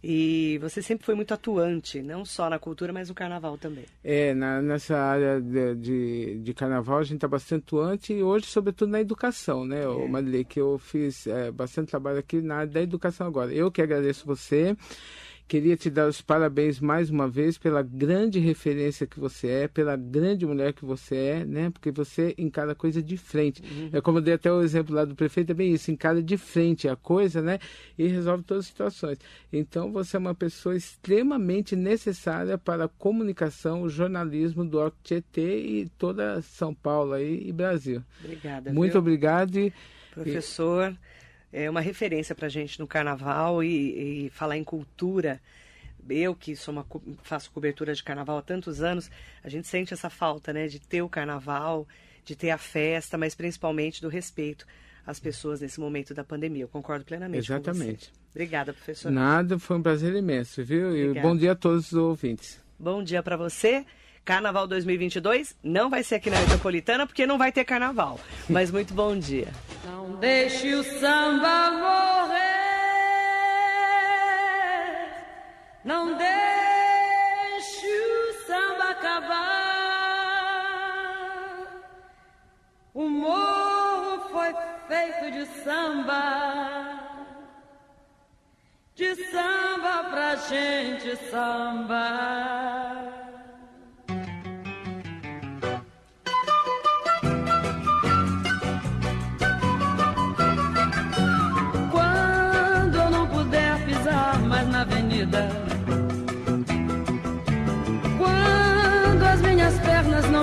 E 0.07 0.59
você 0.61 0.83
sempre 0.83 1.03
foi 1.03 1.15
muito 1.15 1.33
atuante, 1.33 2.01
não 2.01 2.23
só 2.23 2.47
na 2.47 2.59
cultura, 2.59 2.93
mas 2.93 3.09
no 3.09 3.15
carnaval 3.15 3.57
também. 3.57 3.85
É, 4.03 4.35
na, 4.35 4.61
nessa 4.61 4.95
área 4.95 5.41
de, 5.41 5.75
de, 5.75 6.39
de, 6.41 6.53
carnaval 6.53 6.99
a 6.99 7.03
gente 7.03 7.15
está 7.15 7.27
bastante 7.27 7.63
atuante 7.63 8.13
e 8.13 8.21
hoje, 8.21 8.45
sobretudo, 8.45 8.91
na 8.91 9.01
educação, 9.01 9.65
né, 9.65 9.83
é. 9.83 10.07
Marilê, 10.07 10.43
que 10.43 10.61
eu 10.61 10.77
fiz 10.77 11.25
é, 11.25 11.51
bastante 11.51 11.89
trabalho 11.89 12.19
aqui 12.19 12.39
na 12.39 12.57
área 12.57 12.71
da 12.71 12.81
educação 12.81 13.25
agora. 13.25 13.51
Eu 13.51 13.71
que 13.71 13.81
agradeço 13.81 14.27
você. 14.27 14.77
Queria 15.47 15.77
te 15.77 15.91
dar 15.91 16.07
os 16.07 16.21
parabéns 16.21 16.79
mais 16.79 17.11
uma 17.11 17.27
vez 17.27 17.55
pela 17.55 17.83
grande 17.83 18.39
referência 18.39 19.05
que 19.05 19.19
você 19.19 19.47
é, 19.47 19.67
pela 19.67 19.95
grande 19.95 20.43
mulher 20.43 20.73
que 20.73 20.83
você 20.83 21.15
é, 21.15 21.45
né? 21.45 21.69
Porque 21.69 21.91
você 21.91 22.33
encara 22.35 22.71
a 22.71 22.75
coisa 22.75 23.01
de 23.01 23.15
frente. 23.15 23.61
Uhum. 23.61 23.89
É 23.93 24.01
como 24.01 24.17
eu 24.17 24.23
dei 24.23 24.33
até 24.33 24.51
o 24.51 24.63
exemplo 24.63 24.95
lá 24.95 25.05
do 25.05 25.13
prefeito, 25.13 25.51
é 25.51 25.53
bem 25.53 25.71
isso, 25.71 25.91
encara 25.91 26.21
de 26.23 26.35
frente 26.35 26.87
a 26.87 26.95
coisa, 26.95 27.43
né? 27.43 27.59
E 27.95 28.07
resolve 28.07 28.43
todas 28.43 28.65
as 28.65 28.71
situações. 28.71 29.19
Então 29.53 29.91
você 29.91 30.17
é 30.17 30.19
uma 30.19 30.33
pessoa 30.33 30.75
extremamente 30.75 31.75
necessária 31.75 32.57
para 32.57 32.85
a 32.85 32.89
comunicação, 32.89 33.83
o 33.83 33.89
jornalismo 33.89 34.65
do 34.65 34.91
Tietê 35.03 35.59
e 35.59 35.89
toda 35.89 36.41
São 36.41 36.73
Paulo 36.73 37.13
aí 37.13 37.47
e 37.47 37.51
Brasil. 37.51 38.01
Obrigada. 38.23 38.73
Muito 38.73 38.93
viu? 38.93 39.01
obrigado. 39.01 39.59
E, 39.59 39.71
Professor. 40.11 40.91
E 40.91 41.24
é 41.55 41.69
uma 41.69 41.79
referência 41.79 42.35
para 42.35 42.47
a 42.47 42.49
gente 42.49 42.77
no 42.79 42.85
carnaval 42.85 43.63
e, 43.63 44.25
e, 44.25 44.29
falar 44.29 44.57
em 44.57 44.63
cultura. 44.63 45.39
Eu 46.09 46.35
que 46.35 46.53
sou 46.53 46.73
uma, 46.73 46.85
faço 47.23 47.49
cobertura 47.49 47.95
de 47.95 48.03
carnaval 48.03 48.37
há 48.37 48.41
tantos 48.41 48.81
anos, 48.81 49.09
a 49.41 49.47
gente 49.47 49.65
sente 49.65 49.93
essa 49.93 50.09
falta, 50.09 50.51
né, 50.51 50.67
de 50.67 50.79
ter 50.79 51.01
o 51.01 51.07
carnaval, 51.07 51.87
de 52.25 52.35
ter 52.35 52.51
a 52.51 52.57
festa, 52.57 53.17
mas 53.17 53.33
principalmente 53.33 54.01
do 54.01 54.09
respeito 54.09 54.67
às 55.07 55.17
pessoas 55.17 55.61
nesse 55.61 55.79
momento 55.79 56.13
da 56.13 56.25
pandemia. 56.25 56.65
Eu 56.65 56.67
concordo 56.67 57.05
plenamente. 57.05 57.49
Exatamente. 57.49 58.11
Obrigada, 58.31 58.73
professor. 58.73 59.09
Nada, 59.09 59.57
foi 59.57 59.77
um 59.77 59.81
prazer 59.81 60.13
imenso, 60.13 60.61
viu? 60.61 60.95
E 60.95 61.19
bom 61.21 61.37
dia 61.37 61.53
a 61.53 61.55
todos 61.55 61.93
os 61.93 61.93
ouvintes. 61.93 62.61
Bom 62.77 63.01
dia 63.01 63.23
para 63.23 63.37
você. 63.37 63.85
Carnaval 64.25 64.65
2022 64.65 65.55
não 65.63 65.87
vai 65.87 66.03
ser 66.03 66.15
aqui 66.15 66.31
na 66.31 66.39
Metropolitana 66.39 67.05
porque 67.05 67.27
não 67.27 67.37
vai 67.37 67.51
ter 67.51 67.63
carnaval. 67.63 68.19
Mas 68.49 68.71
muito 68.71 68.91
bom 68.91 69.15
dia. 69.15 69.49
Não 69.85 70.15
deixe 70.15 70.73
o 70.73 70.83
samba 70.99 71.71
morrer. 71.71 72.55
Não 75.83 76.17
deixe 76.17 77.85
o 77.85 78.33
samba 78.47 78.89
acabar. 78.89 79.35
O 82.95 83.07
morro 83.07 84.27
foi 84.31 84.55
feito 84.87 85.31
de 85.33 85.45
samba. 85.63 86.99
De 88.95 89.15
samba 89.29 90.03
pra 90.09 90.35
gente 90.37 91.15
samba. 91.29 93.14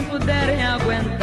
Puderem 0.05 0.61
aguentar 0.61 1.22